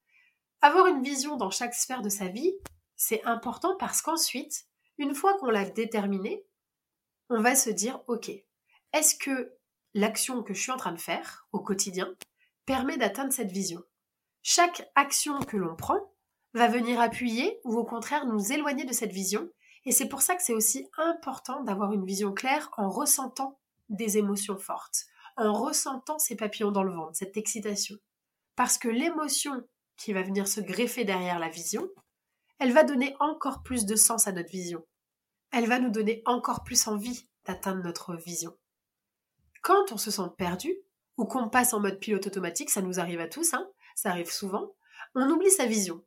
Avoir 0.61 0.87
une 0.88 1.02
vision 1.02 1.38
dans 1.38 1.50
chaque 1.50 1.72
sphère 1.72 2.02
de 2.02 2.11
sa 2.11 2.28
vie, 2.28 2.52
c'est 2.96 3.24
important 3.24 3.74
parce 3.78 4.02
qu'ensuite, 4.02 4.66
une 4.98 5.14
fois 5.14 5.38
qu'on 5.38 5.48
l'a 5.48 5.64
déterminé, 5.64 6.44
on 7.30 7.40
va 7.40 7.56
se 7.56 7.70
dire, 7.70 8.02
ok, 8.06 8.30
est-ce 8.92 9.14
que 9.14 9.56
l'action 9.94 10.42
que 10.42 10.52
je 10.52 10.61
suis 10.61 10.72
en 10.72 10.76
train 10.76 10.92
de 10.92 11.00
faire 11.00 11.48
au 11.52 11.61
quotidien 11.61 12.14
permet 12.66 12.98
d'atteindre 12.98 13.33
cette 13.33 13.50
vision? 13.50 13.83
Chaque 14.42 14.90
action 14.94 15.38
que 15.40 15.57
l'on 15.57 15.76
prend 15.76 15.98
va 16.55 16.68
venir 16.68 17.00
appuyer 17.00 17.61
ou 17.64 17.76
au 17.76 17.85
contraire 17.85 18.26
nous 18.26 18.53
éloigner 18.53 18.85
de 18.85 18.92
cette 18.92 19.12
vision. 19.12 19.48
Et 19.85 19.92
c'est 19.92 20.09
pour 20.09 20.22
ça 20.22 20.35
que 20.35 20.42
c'est 20.42 20.55
aussi 20.55 20.88
important 20.98 21.62
d'avoir 21.62 21.92
une 21.92 22.05
vision 22.05 22.33
claire 22.33 22.70
en 22.76 22.90
ressentant 22.90 23.59
des 23.88 24.18
émotions 24.18 24.59
fortes, 24.59 25.07
en 25.37 25.53
ressentant 25.53 26.18
ces 26.18 26.37
papillons 26.37 26.72
dans 26.72 26.83
le 26.83 26.92
ventre, 26.92 27.16
cette 27.16 27.37
excitation. 27.37 27.96
Parce 28.57 28.79
que 28.79 28.88
l'émotion 28.88 29.64
qui 29.96 30.12
va 30.12 30.22
venir 30.22 30.48
se 30.48 30.61
greffer 30.61 31.05
derrière 31.05 31.38
la 31.38 31.48
vision, 31.48 31.88
elle 32.59 32.72
va 32.72 32.85
donner 32.85 33.16
encore 33.20 33.62
plus 33.62 33.87
de 33.87 33.96
sens 33.96 34.26
à 34.26 34.33
notre 34.33 34.50
vision. 34.50 34.85
Elle 35.50 35.66
va 35.66 35.79
nous 35.79 35.90
donner 35.90 36.22
encore 36.26 36.62
plus 36.62 36.87
envie 36.87 37.29
d'atteindre 37.46 37.83
notre 37.83 38.14
vision. 38.14 38.55
Quand 39.62 39.92
on 39.92 39.98
se 39.98 40.11
sent 40.11 40.31
perdu, 40.37 40.74
ou 41.16 41.26
qu'on 41.26 41.50
passe 41.50 41.74
en 41.74 41.81
mode 41.81 42.00
pilote 42.00 42.26
automatique, 42.26 42.70
ça 42.70 42.81
nous 42.81 42.98
arrive 42.98 43.20
à 43.20 43.29
tous, 43.29 43.53
hein, 43.53 43.68
ça 44.00 44.10
arrive 44.10 44.30
souvent, 44.30 44.72
on 45.14 45.28
oublie 45.28 45.50
sa 45.50 45.66
vision. 45.66 46.02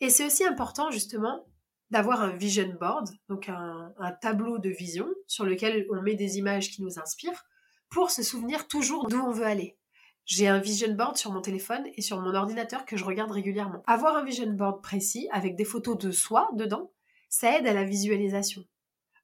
Et 0.00 0.10
c'est 0.10 0.26
aussi 0.26 0.44
important 0.44 0.90
justement 0.90 1.46
d'avoir 1.90 2.20
un 2.20 2.36
vision 2.36 2.68
board, 2.78 3.08
donc 3.30 3.48
un, 3.48 3.94
tableau 4.20 4.58
de 4.58 4.68
vision 4.68 5.06
sur 5.26 5.46
lequel 5.46 5.86
on 5.90 6.02
met 6.02 6.14
des 6.14 6.36
images 6.36 6.70
qui 6.70 6.82
nous 6.82 6.98
inspirent, 6.98 7.46
pour 7.88 8.10
se 8.10 8.22
souvenir 8.22 8.68
toujours 8.68 9.08
d'où 9.08 9.18
on 9.18 9.30
veut 9.30 9.46
aller. 9.46 9.78
J'ai 10.26 10.46
un 10.46 10.58
vision 10.58 10.92
board 10.94 11.16
sur 11.16 11.32
mon 11.32 11.40
téléphone 11.40 11.86
et 11.96 12.02
sur 12.02 12.20
mon 12.20 12.34
ordinateur 12.34 12.84
que 12.84 12.98
je 12.98 13.04
regarde 13.04 13.30
régulièrement. 13.30 13.82
Avoir 13.86 14.16
un 14.16 14.24
vision 14.24 14.52
board 14.52 14.82
précis 14.82 15.26
avec 15.32 15.56
des 15.56 15.64
photos 15.64 15.96
de 15.96 16.10
soi 16.10 16.50
dedans, 16.52 16.92
ça 17.30 17.58
aide 17.58 17.66
à 17.66 17.72
la 17.72 17.84
visualisation. 17.84 18.62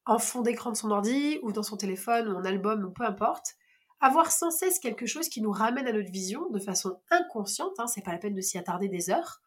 En 0.07 0.19
fond 0.19 0.41
d'écran 0.41 0.71
de 0.71 0.77
son 0.77 0.91
ordi 0.91 1.39
ou 1.43 1.53
dans 1.53 1.63
son 1.63 1.77
téléphone 1.77 2.29
ou 2.29 2.37
en 2.37 2.45
album 2.45 2.85
ou 2.85 2.91
peu 2.91 3.05
importe, 3.05 3.57
avoir 4.01 4.31
sans 4.31 4.51
cesse 4.51 4.79
quelque 4.79 5.07
chose 5.07 5.29
qui 5.29 5.41
nous 5.41 5.53
ramène 5.53 5.87
à 5.87 5.93
notre 5.93 6.11
vision 6.11 6.49
de 6.51 6.59
façon 6.59 7.01
inconsciente, 7.11 7.75
hein, 7.79 7.87
c'est 7.87 8.03
pas 8.03 8.13
la 8.13 8.19
peine 8.19 8.35
de 8.35 8.41
s'y 8.41 8.59
attarder 8.59 8.89
des 8.89 9.11
heures, 9.11 9.41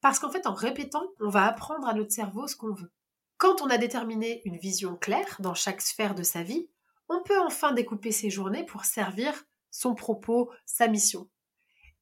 parce 0.00 0.18
qu'en 0.18 0.30
fait 0.30 0.46
en 0.46 0.54
répétant, 0.54 1.06
on 1.20 1.28
va 1.28 1.46
apprendre 1.46 1.88
à 1.88 1.94
notre 1.94 2.12
cerveau 2.12 2.46
ce 2.46 2.56
qu'on 2.56 2.74
veut. 2.74 2.92
Quand 3.38 3.62
on 3.62 3.70
a 3.70 3.78
déterminé 3.78 4.42
une 4.44 4.56
vision 4.56 4.96
claire 4.96 5.36
dans 5.40 5.54
chaque 5.54 5.80
sphère 5.80 6.14
de 6.14 6.22
sa 6.22 6.42
vie, 6.42 6.68
on 7.08 7.22
peut 7.22 7.40
enfin 7.40 7.72
découper 7.72 8.12
ses 8.12 8.30
journées 8.30 8.64
pour 8.64 8.84
servir 8.84 9.44
son 9.70 9.94
propos, 9.94 10.50
sa 10.64 10.88
mission. 10.88 11.28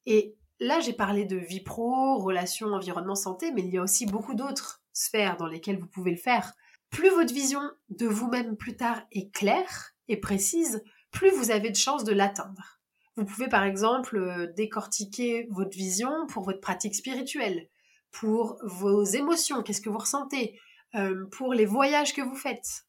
Et 0.05 0.35
là, 0.59 0.79
j'ai 0.79 0.93
parlé 0.93 1.25
de 1.25 1.37
vie 1.37 1.61
pro, 1.61 2.17
relations, 2.19 2.67
environnement, 2.67 3.15
santé, 3.15 3.51
mais 3.51 3.61
il 3.61 3.73
y 3.73 3.77
a 3.77 3.83
aussi 3.83 4.05
beaucoup 4.05 4.35
d'autres 4.35 4.81
sphères 4.93 5.37
dans 5.37 5.47
lesquelles 5.47 5.79
vous 5.79 5.87
pouvez 5.87 6.11
le 6.11 6.17
faire. 6.17 6.53
Plus 6.89 7.09
votre 7.09 7.33
vision 7.33 7.61
de 7.89 8.05
vous-même 8.05 8.57
plus 8.57 8.75
tard 8.75 9.01
est 9.11 9.33
claire 9.33 9.93
et 10.07 10.17
précise, 10.17 10.83
plus 11.11 11.31
vous 11.31 11.51
avez 11.51 11.69
de 11.69 11.75
chances 11.75 12.03
de 12.03 12.13
l'atteindre. 12.13 12.79
Vous 13.17 13.25
pouvez 13.25 13.47
par 13.47 13.63
exemple 13.63 14.17
euh, 14.17 14.47
décortiquer 14.55 15.47
votre 15.51 15.75
vision 15.75 16.25
pour 16.27 16.43
votre 16.43 16.61
pratique 16.61 16.95
spirituelle, 16.95 17.67
pour 18.11 18.57
vos 18.63 19.03
émotions, 19.03 19.63
qu'est-ce 19.63 19.81
que 19.81 19.89
vous 19.89 19.97
ressentez, 19.97 20.59
euh, 20.95 21.25
pour 21.31 21.53
les 21.53 21.65
voyages 21.65 22.13
que 22.13 22.21
vous 22.21 22.35
faites. 22.35 22.85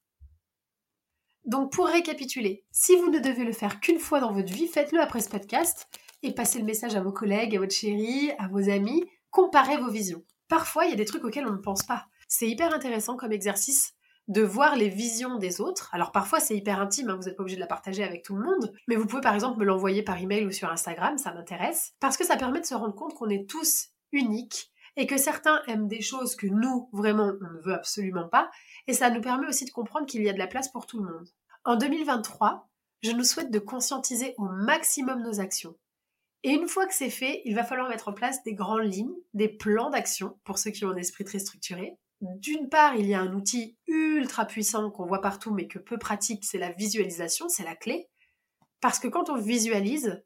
Donc 1.44 1.72
pour 1.72 1.86
récapituler, 1.86 2.64
si 2.70 2.94
vous 2.96 3.10
ne 3.10 3.18
devez 3.18 3.44
le 3.44 3.52
faire 3.52 3.80
qu'une 3.80 3.98
fois 3.98 4.20
dans 4.20 4.32
votre 4.32 4.52
vie, 4.52 4.68
faites-le 4.68 5.00
après 5.00 5.20
ce 5.20 5.28
podcast 5.28 5.88
et 6.22 6.32
passez 6.32 6.60
le 6.60 6.64
message 6.64 6.94
à 6.94 7.02
vos 7.02 7.12
collègues, 7.12 7.56
à 7.56 7.58
votre 7.58 7.74
chérie, 7.74 8.30
à 8.38 8.46
vos 8.46 8.70
amis, 8.70 9.04
comparez 9.30 9.76
vos 9.76 9.90
visions. 9.90 10.24
Parfois, 10.46 10.84
il 10.84 10.90
y 10.90 10.94
a 10.94 10.96
des 10.96 11.04
trucs 11.04 11.24
auxquels 11.24 11.46
on 11.46 11.52
ne 11.52 11.56
pense 11.56 11.82
pas. 11.82 12.06
C'est 12.28 12.48
hyper 12.48 12.72
intéressant 12.72 13.16
comme 13.16 13.32
exercice 13.32 13.94
de 14.32 14.42
voir 14.42 14.76
les 14.76 14.88
visions 14.88 15.36
des 15.36 15.60
autres. 15.60 15.90
Alors 15.92 16.10
parfois 16.10 16.40
c'est 16.40 16.56
hyper 16.56 16.80
intime, 16.80 17.10
hein, 17.10 17.16
vous 17.16 17.24
n'êtes 17.24 17.36
pas 17.36 17.42
obligé 17.42 17.56
de 17.56 17.60
la 17.60 17.66
partager 17.66 18.02
avec 18.02 18.22
tout 18.22 18.34
le 18.34 18.44
monde, 18.44 18.72
mais 18.88 18.96
vous 18.96 19.06
pouvez 19.06 19.22
par 19.22 19.34
exemple 19.34 19.58
me 19.58 19.64
l'envoyer 19.64 20.02
par 20.02 20.20
email 20.20 20.44
ou 20.46 20.50
sur 20.50 20.70
Instagram, 20.70 21.18
ça 21.18 21.32
m'intéresse, 21.32 21.92
parce 22.00 22.16
que 22.16 22.24
ça 22.24 22.36
permet 22.36 22.60
de 22.60 22.66
se 22.66 22.74
rendre 22.74 22.94
compte 22.94 23.14
qu'on 23.14 23.28
est 23.28 23.48
tous 23.48 23.90
uniques 24.10 24.72
et 24.96 25.06
que 25.06 25.16
certains 25.16 25.62
aiment 25.68 25.88
des 25.88 26.02
choses 26.02 26.36
que 26.36 26.46
nous, 26.46 26.88
vraiment, 26.92 27.32
on 27.40 27.54
ne 27.54 27.62
veut 27.62 27.74
absolument 27.74 28.28
pas, 28.28 28.50
et 28.86 28.92
ça 28.92 29.10
nous 29.10 29.22
permet 29.22 29.46
aussi 29.46 29.64
de 29.64 29.70
comprendre 29.70 30.06
qu'il 30.06 30.22
y 30.22 30.28
a 30.28 30.32
de 30.34 30.38
la 30.38 30.46
place 30.46 30.70
pour 30.70 30.86
tout 30.86 31.02
le 31.02 31.10
monde. 31.10 31.28
En 31.64 31.76
2023, 31.76 32.68
je 33.02 33.12
nous 33.12 33.24
souhaite 33.24 33.50
de 33.50 33.58
conscientiser 33.58 34.34
au 34.38 34.44
maximum 34.44 35.22
nos 35.22 35.40
actions. 35.40 35.76
Et 36.44 36.50
une 36.50 36.68
fois 36.68 36.86
que 36.86 36.94
c'est 36.94 37.10
fait, 37.10 37.40
il 37.44 37.54
va 37.54 37.64
falloir 37.64 37.88
mettre 37.88 38.08
en 38.08 38.12
place 38.12 38.42
des 38.42 38.54
grandes 38.54 38.92
lignes, 38.92 39.14
des 39.32 39.48
plans 39.48 39.90
d'action 39.90 40.38
pour 40.44 40.58
ceux 40.58 40.72
qui 40.72 40.84
ont 40.84 40.90
un 40.90 40.96
esprit 40.96 41.24
très 41.24 41.38
structuré. 41.38 41.96
D'une 42.22 42.68
part, 42.68 42.94
il 42.94 43.06
y 43.06 43.14
a 43.14 43.20
un 43.20 43.34
outil 43.34 43.76
ultra 43.88 44.44
puissant 44.46 44.92
qu'on 44.92 45.06
voit 45.06 45.20
partout 45.20 45.52
mais 45.52 45.66
que 45.66 45.80
peu 45.80 45.98
pratique, 45.98 46.44
c'est 46.44 46.58
la 46.58 46.70
visualisation, 46.70 47.48
c'est 47.48 47.64
la 47.64 47.74
clé. 47.74 48.08
Parce 48.80 49.00
que 49.00 49.08
quand 49.08 49.28
on 49.28 49.36
visualise, 49.36 50.22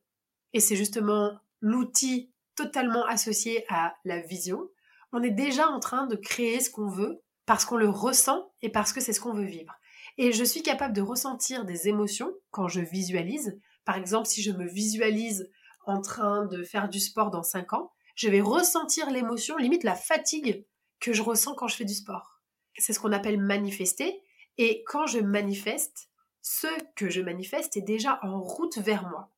et 0.52 0.60
c'est 0.60 0.76
justement 0.76 1.32
l'outil 1.62 2.32
totalement 2.54 3.06
associé 3.06 3.64
à 3.70 3.96
la 4.04 4.20
vision, 4.20 4.68
on 5.12 5.22
est 5.22 5.30
déjà 5.30 5.68
en 5.68 5.80
train 5.80 6.06
de 6.06 6.16
créer 6.16 6.60
ce 6.60 6.68
qu'on 6.68 6.88
veut 6.88 7.22
parce 7.46 7.64
qu'on 7.64 7.78
le 7.78 7.88
ressent 7.88 8.52
et 8.60 8.68
parce 8.68 8.92
que 8.92 9.00
c'est 9.00 9.14
ce 9.14 9.20
qu'on 9.20 9.32
veut 9.32 9.44
vivre. 9.44 9.74
Et 10.18 10.32
je 10.32 10.44
suis 10.44 10.62
capable 10.62 10.94
de 10.94 11.00
ressentir 11.00 11.64
des 11.64 11.88
émotions 11.88 12.30
quand 12.50 12.68
je 12.68 12.80
visualise. 12.80 13.58
Par 13.86 13.96
exemple, 13.96 14.26
si 14.26 14.42
je 14.42 14.52
me 14.52 14.66
visualise 14.66 15.50
en 15.86 16.02
train 16.02 16.44
de 16.44 16.62
faire 16.62 16.90
du 16.90 17.00
sport 17.00 17.30
dans 17.30 17.42
5 17.42 17.72
ans, 17.72 17.92
je 18.16 18.28
vais 18.28 18.42
ressentir 18.42 19.10
l'émotion, 19.10 19.56
limite 19.56 19.84
la 19.84 19.94
fatigue 19.94 20.66
que 21.00 21.12
je 21.12 21.22
ressens 21.22 21.54
quand 21.54 21.68
je 21.68 21.76
fais 21.76 21.84
du 21.84 21.94
sport. 21.94 22.42
C'est 22.78 22.92
ce 22.92 23.00
qu'on 23.00 23.12
appelle 23.12 23.40
manifester. 23.40 24.22
Et 24.58 24.84
quand 24.84 25.06
je 25.06 25.18
manifeste, 25.18 26.08
ce 26.42 26.66
que 26.94 27.10
je 27.10 27.20
manifeste 27.20 27.76
est 27.76 27.82
déjà 27.82 28.18
en 28.22 28.40
route 28.40 28.78
vers 28.78 29.08
moi 29.08 29.30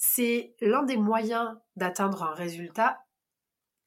c'est 0.00 0.56
l'un 0.62 0.82
des 0.82 0.96
moyens 0.96 1.56
d'atteindre 1.76 2.22
un 2.22 2.34
résultat 2.34 3.04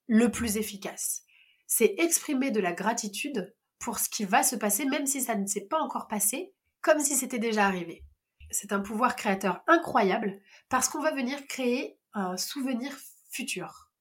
le 0.07 0.29
plus 0.29 0.57
efficace. 0.57 1.23
C'est 1.65 1.95
exprimer 1.97 2.51
de 2.51 2.59
la 2.59 2.71
gratitude 2.71 3.55
pour 3.79 3.97
ce 3.97 4.09
qui 4.09 4.23
va 4.23 4.43
se 4.43 4.55
passer, 4.55 4.85
même 4.85 5.07
si 5.07 5.21
ça 5.21 5.33
ne 5.33 5.47
s'est 5.47 5.65
pas 5.65 5.79
encore 5.79 6.07
passé, 6.07 6.53
comme 6.81 6.99
si 6.99 7.15
c'était 7.15 7.39
déjà 7.39 7.65
arrivé. 7.65 8.05
C'est 8.51 8.73
un 8.73 8.79
pouvoir 8.79 9.15
créateur 9.15 9.63
incroyable 9.65 10.39
parce 10.69 10.87
qu'on 10.87 11.01
va 11.01 11.15
venir 11.15 11.47
créer 11.47 11.97
un 12.13 12.37
souvenir 12.37 12.95
futur. 13.31 13.91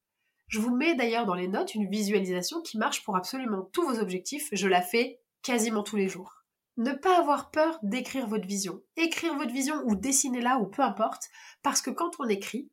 Je 0.53 0.59
vous 0.59 0.75
mets 0.75 0.93
d'ailleurs 0.93 1.25
dans 1.25 1.33
les 1.33 1.47
notes 1.47 1.73
une 1.73 1.89
visualisation 1.89 2.61
qui 2.61 2.77
marche 2.77 3.03
pour 3.03 3.15
absolument 3.15 3.63
tous 3.73 3.87
vos 3.87 3.97
objectifs. 3.97 4.49
Je 4.51 4.67
la 4.67 4.83
fais 4.83 5.19
quasiment 5.41 5.81
tous 5.81 5.95
les 5.95 6.07
jours. 6.07 6.43
Ne 6.77 6.93
pas 6.93 7.17
avoir 7.17 7.49
peur 7.49 7.79
d'écrire 7.81 8.27
votre 8.27 8.45
vision. 8.45 8.83
Écrire 8.95 9.33
votre 9.33 9.51
vision 9.51 9.81
ou 9.85 9.95
dessiner-la 9.95 10.59
ou 10.59 10.67
peu 10.67 10.83
importe, 10.83 11.31
parce 11.63 11.81
que 11.81 11.89
quand 11.89 12.11
on 12.19 12.29
écrit, 12.29 12.69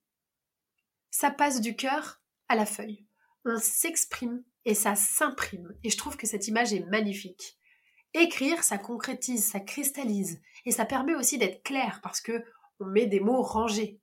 ça 1.10 1.30
passe 1.30 1.62
du 1.62 1.74
cœur 1.74 2.20
à 2.48 2.54
la 2.54 2.66
feuille. 2.66 3.06
On 3.46 3.56
s'exprime 3.56 4.44
et 4.66 4.74
ça 4.74 4.94
s'imprime. 4.94 5.74
Et 5.82 5.88
je 5.88 5.96
trouve 5.96 6.18
que 6.18 6.26
cette 6.26 6.48
image 6.48 6.74
est 6.74 6.84
magnifique. 6.84 7.56
Écrire, 8.12 8.62
ça 8.62 8.76
concrétise, 8.76 9.50
ça 9.50 9.58
cristallise 9.58 10.42
et 10.66 10.70
ça 10.70 10.84
permet 10.84 11.14
aussi 11.14 11.38
d'être 11.38 11.62
clair 11.62 12.00
parce 12.02 12.20
que 12.20 12.44
on 12.78 12.84
met 12.84 13.06
des 13.06 13.20
mots 13.20 13.40
rangés. 13.40 14.02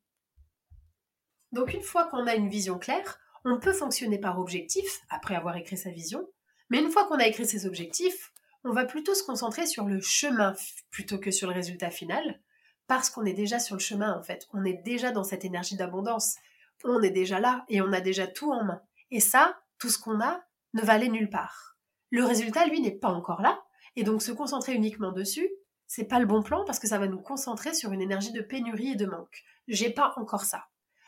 Donc 1.51 1.75
une 1.75 1.83
fois 1.83 2.05
qu'on 2.05 2.25
a 2.25 2.33
une 2.33 2.49
vision 2.49 2.79
claire, 2.79 3.19
on 3.49 3.59
peut 3.59 3.73
fonctionner 3.73 4.17
par 4.17 4.39
objectif 4.39 5.01
après 5.09 5.35
avoir 5.35 5.55
écrit 5.55 5.77
sa 5.77 5.89
vision, 5.89 6.27
mais 6.69 6.79
une 6.79 6.91
fois 6.91 7.07
qu'on 7.07 7.19
a 7.19 7.27
écrit 7.27 7.45
ses 7.45 7.65
objectifs, 7.65 8.33
on 8.65 8.73
va 8.73 8.83
plutôt 8.83 9.13
se 9.13 9.23
concentrer 9.23 9.65
sur 9.65 9.85
le 9.85 10.01
chemin 10.01 10.53
plutôt 10.91 11.17
que 11.17 11.31
sur 11.31 11.47
le 11.47 11.53
résultat 11.53 11.89
final, 11.89 12.41
parce 12.87 13.09
qu'on 13.09 13.25
est 13.25 13.33
déjà 13.33 13.59
sur 13.59 13.75
le 13.75 13.81
chemin 13.81 14.17
en 14.17 14.21
fait, 14.21 14.47
on 14.53 14.65
est 14.65 14.81
déjà 14.83 15.11
dans 15.11 15.23
cette 15.23 15.45
énergie 15.45 15.77
d'abondance, 15.77 16.35
on 16.83 17.01
est 17.01 17.09
déjà 17.09 17.39
là 17.39 17.63
et 17.69 17.81
on 17.81 17.93
a 17.93 18.01
déjà 18.01 18.27
tout 18.27 18.51
en 18.51 18.65
main. 18.65 18.81
Et 19.11 19.21
ça, 19.21 19.57
tout 19.79 19.89
ce 19.89 19.97
qu'on 19.97 20.19
a 20.19 20.43
ne 20.73 20.81
va 20.81 20.93
aller 20.93 21.09
nulle 21.09 21.29
part. 21.29 21.77
Le 22.09 22.25
résultat, 22.25 22.65
lui, 22.65 22.81
n'est 22.81 22.91
pas 22.91 23.09
encore 23.09 23.41
là, 23.41 23.61
et 23.95 24.03
donc 24.03 24.21
se 24.21 24.31
concentrer 24.31 24.73
uniquement 24.73 25.13
dessus, 25.13 25.49
c'est 25.85 26.05
pas 26.05 26.19
le 26.19 26.25
bon 26.25 26.43
plan 26.43 26.65
parce 26.65 26.79
que 26.79 26.87
ça 26.87 26.99
va 26.99 27.07
nous 27.07 27.21
concentrer 27.21 27.73
sur 27.73 27.93
une 27.93 28.01
énergie 28.01 28.33
de 28.33 28.41
pénurie 28.41 28.91
et 28.91 28.95
de 28.95 29.05
manque. 29.05 29.43
J'ai 29.69 29.89
pas 29.89 30.13
encore 30.17 30.43
ça. 30.43 30.65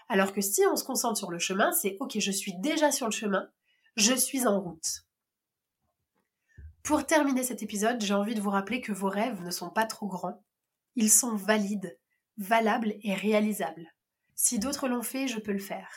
Alors 0.10 0.34
que 0.34 0.42
si 0.42 0.64
on 0.66 0.76
se 0.76 0.84
concentre 0.84 1.18
sur 1.18 1.30
le 1.30 1.40
chemin, 1.40 1.72
c'est 1.72 1.98
ok, 2.00 2.18
je 2.20 2.32
suis 2.32 2.56
déjà 2.58 2.92
sur 2.92 3.06
le 3.06 3.12
chemin, 3.12 3.48
je 3.96 4.14
suis 4.14 4.48
en 4.48 4.60
route. 4.60 5.06
Pour 6.82 7.06
terminer 7.06 7.44
cet 7.44 7.62
épisode, 7.62 8.02
j'ai 8.02 8.16
envie 8.16 8.34
de 8.34 8.42
vous 8.42 8.50
rappeler 8.50 8.82
que 8.82 8.92
vos 8.92 9.10
rêves 9.10 9.44
ne 9.44 9.52
sont 9.52 9.70
pas 9.70 9.86
trop 9.86 10.08
grands. 10.08 10.42
Ils 10.96 11.12
sont 11.12 11.36
valides, 11.36 11.98
valables 12.38 12.96
et 13.04 13.14
réalisables. 13.14 13.88
Si 14.34 14.58
d'autres 14.58 14.88
l'ont 14.88 15.04
fait, 15.04 15.28
je 15.28 15.40
peux 15.40 15.52
le 15.52 15.60
faire. 15.60 15.92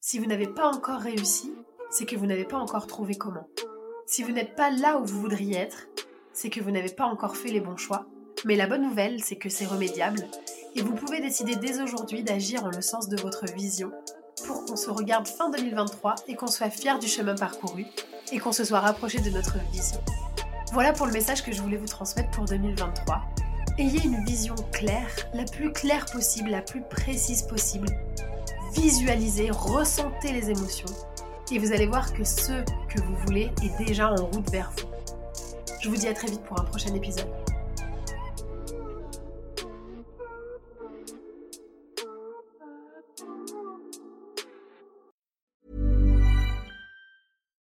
Si 0.00 0.20
vous 0.20 0.26
n'avez 0.26 0.46
pas 0.46 0.68
encore 0.68 1.00
réussi, 1.00 1.52
c'est 1.90 2.06
que 2.06 2.14
vous 2.14 2.26
n'avez 2.26 2.44
pas 2.44 2.58
encore 2.58 2.86
trouvé 2.86 3.16
comment. 3.16 3.48
Si 4.06 4.22
vous 4.22 4.30
n'êtes 4.30 4.54
pas 4.54 4.70
là 4.70 4.98
où 4.98 5.04
vous 5.04 5.20
voudriez 5.20 5.56
être, 5.56 5.88
c'est 6.32 6.50
que 6.50 6.60
vous 6.60 6.70
n'avez 6.70 6.94
pas 6.94 7.06
encore 7.06 7.36
fait 7.36 7.50
les 7.50 7.60
bons 7.60 7.76
choix. 7.76 8.06
Mais 8.44 8.54
la 8.54 8.68
bonne 8.68 8.82
nouvelle, 8.82 9.22
c'est 9.24 9.36
que 9.36 9.48
c'est 9.48 9.66
remédiable 9.66 10.26
et 10.74 10.82
vous 10.82 10.94
pouvez 10.94 11.20
décider 11.20 11.56
dès 11.56 11.80
aujourd'hui 11.80 12.22
d'agir 12.22 12.64
en 12.64 12.70
le 12.70 12.80
sens 12.80 13.08
de 13.08 13.20
votre 13.20 13.46
vision 13.52 13.90
pour 14.46 14.64
qu'on 14.64 14.76
se 14.76 14.90
regarde 14.90 15.26
fin 15.26 15.50
2023 15.50 16.14
et 16.28 16.34
qu'on 16.34 16.46
soit 16.46 16.70
fier 16.70 16.98
du 16.98 17.08
chemin 17.08 17.34
parcouru 17.34 17.86
et 18.32 18.38
qu'on 18.38 18.52
se 18.52 18.64
soit 18.64 18.80
rapproché 18.80 19.20
de 19.20 19.30
notre 19.30 19.58
vision. 19.72 20.00
Voilà 20.72 20.92
pour 20.92 21.06
le 21.06 21.12
message 21.12 21.42
que 21.42 21.52
je 21.52 21.60
voulais 21.60 21.76
vous 21.76 21.86
transmettre 21.86 22.30
pour 22.30 22.44
2023. 22.44 23.22
Ayez 23.78 24.04
une 24.04 24.24
vision 24.24 24.54
claire, 24.72 25.10
la 25.34 25.44
plus 25.44 25.72
claire 25.72 26.06
possible, 26.06 26.50
la 26.50 26.62
plus 26.62 26.82
précise 26.82 27.42
possible. 27.42 27.88
Visualisez, 28.74 29.50
ressentez 29.50 30.32
les 30.32 30.50
émotions 30.50 30.86
et 31.50 31.58
vous 31.58 31.72
allez 31.72 31.86
voir 31.86 32.12
que 32.12 32.22
ce 32.22 32.62
que 32.88 33.00
vous 33.02 33.16
voulez 33.26 33.50
est 33.62 33.84
déjà 33.84 34.12
en 34.12 34.26
route 34.26 34.48
vers 34.50 34.70
vous. 34.76 34.86
Je 35.80 35.88
vous 35.88 35.96
dis 35.96 36.08
à 36.08 36.14
très 36.14 36.28
vite 36.28 36.42
pour 36.42 36.60
un 36.60 36.64
prochain 36.64 36.94
épisode. 36.94 37.39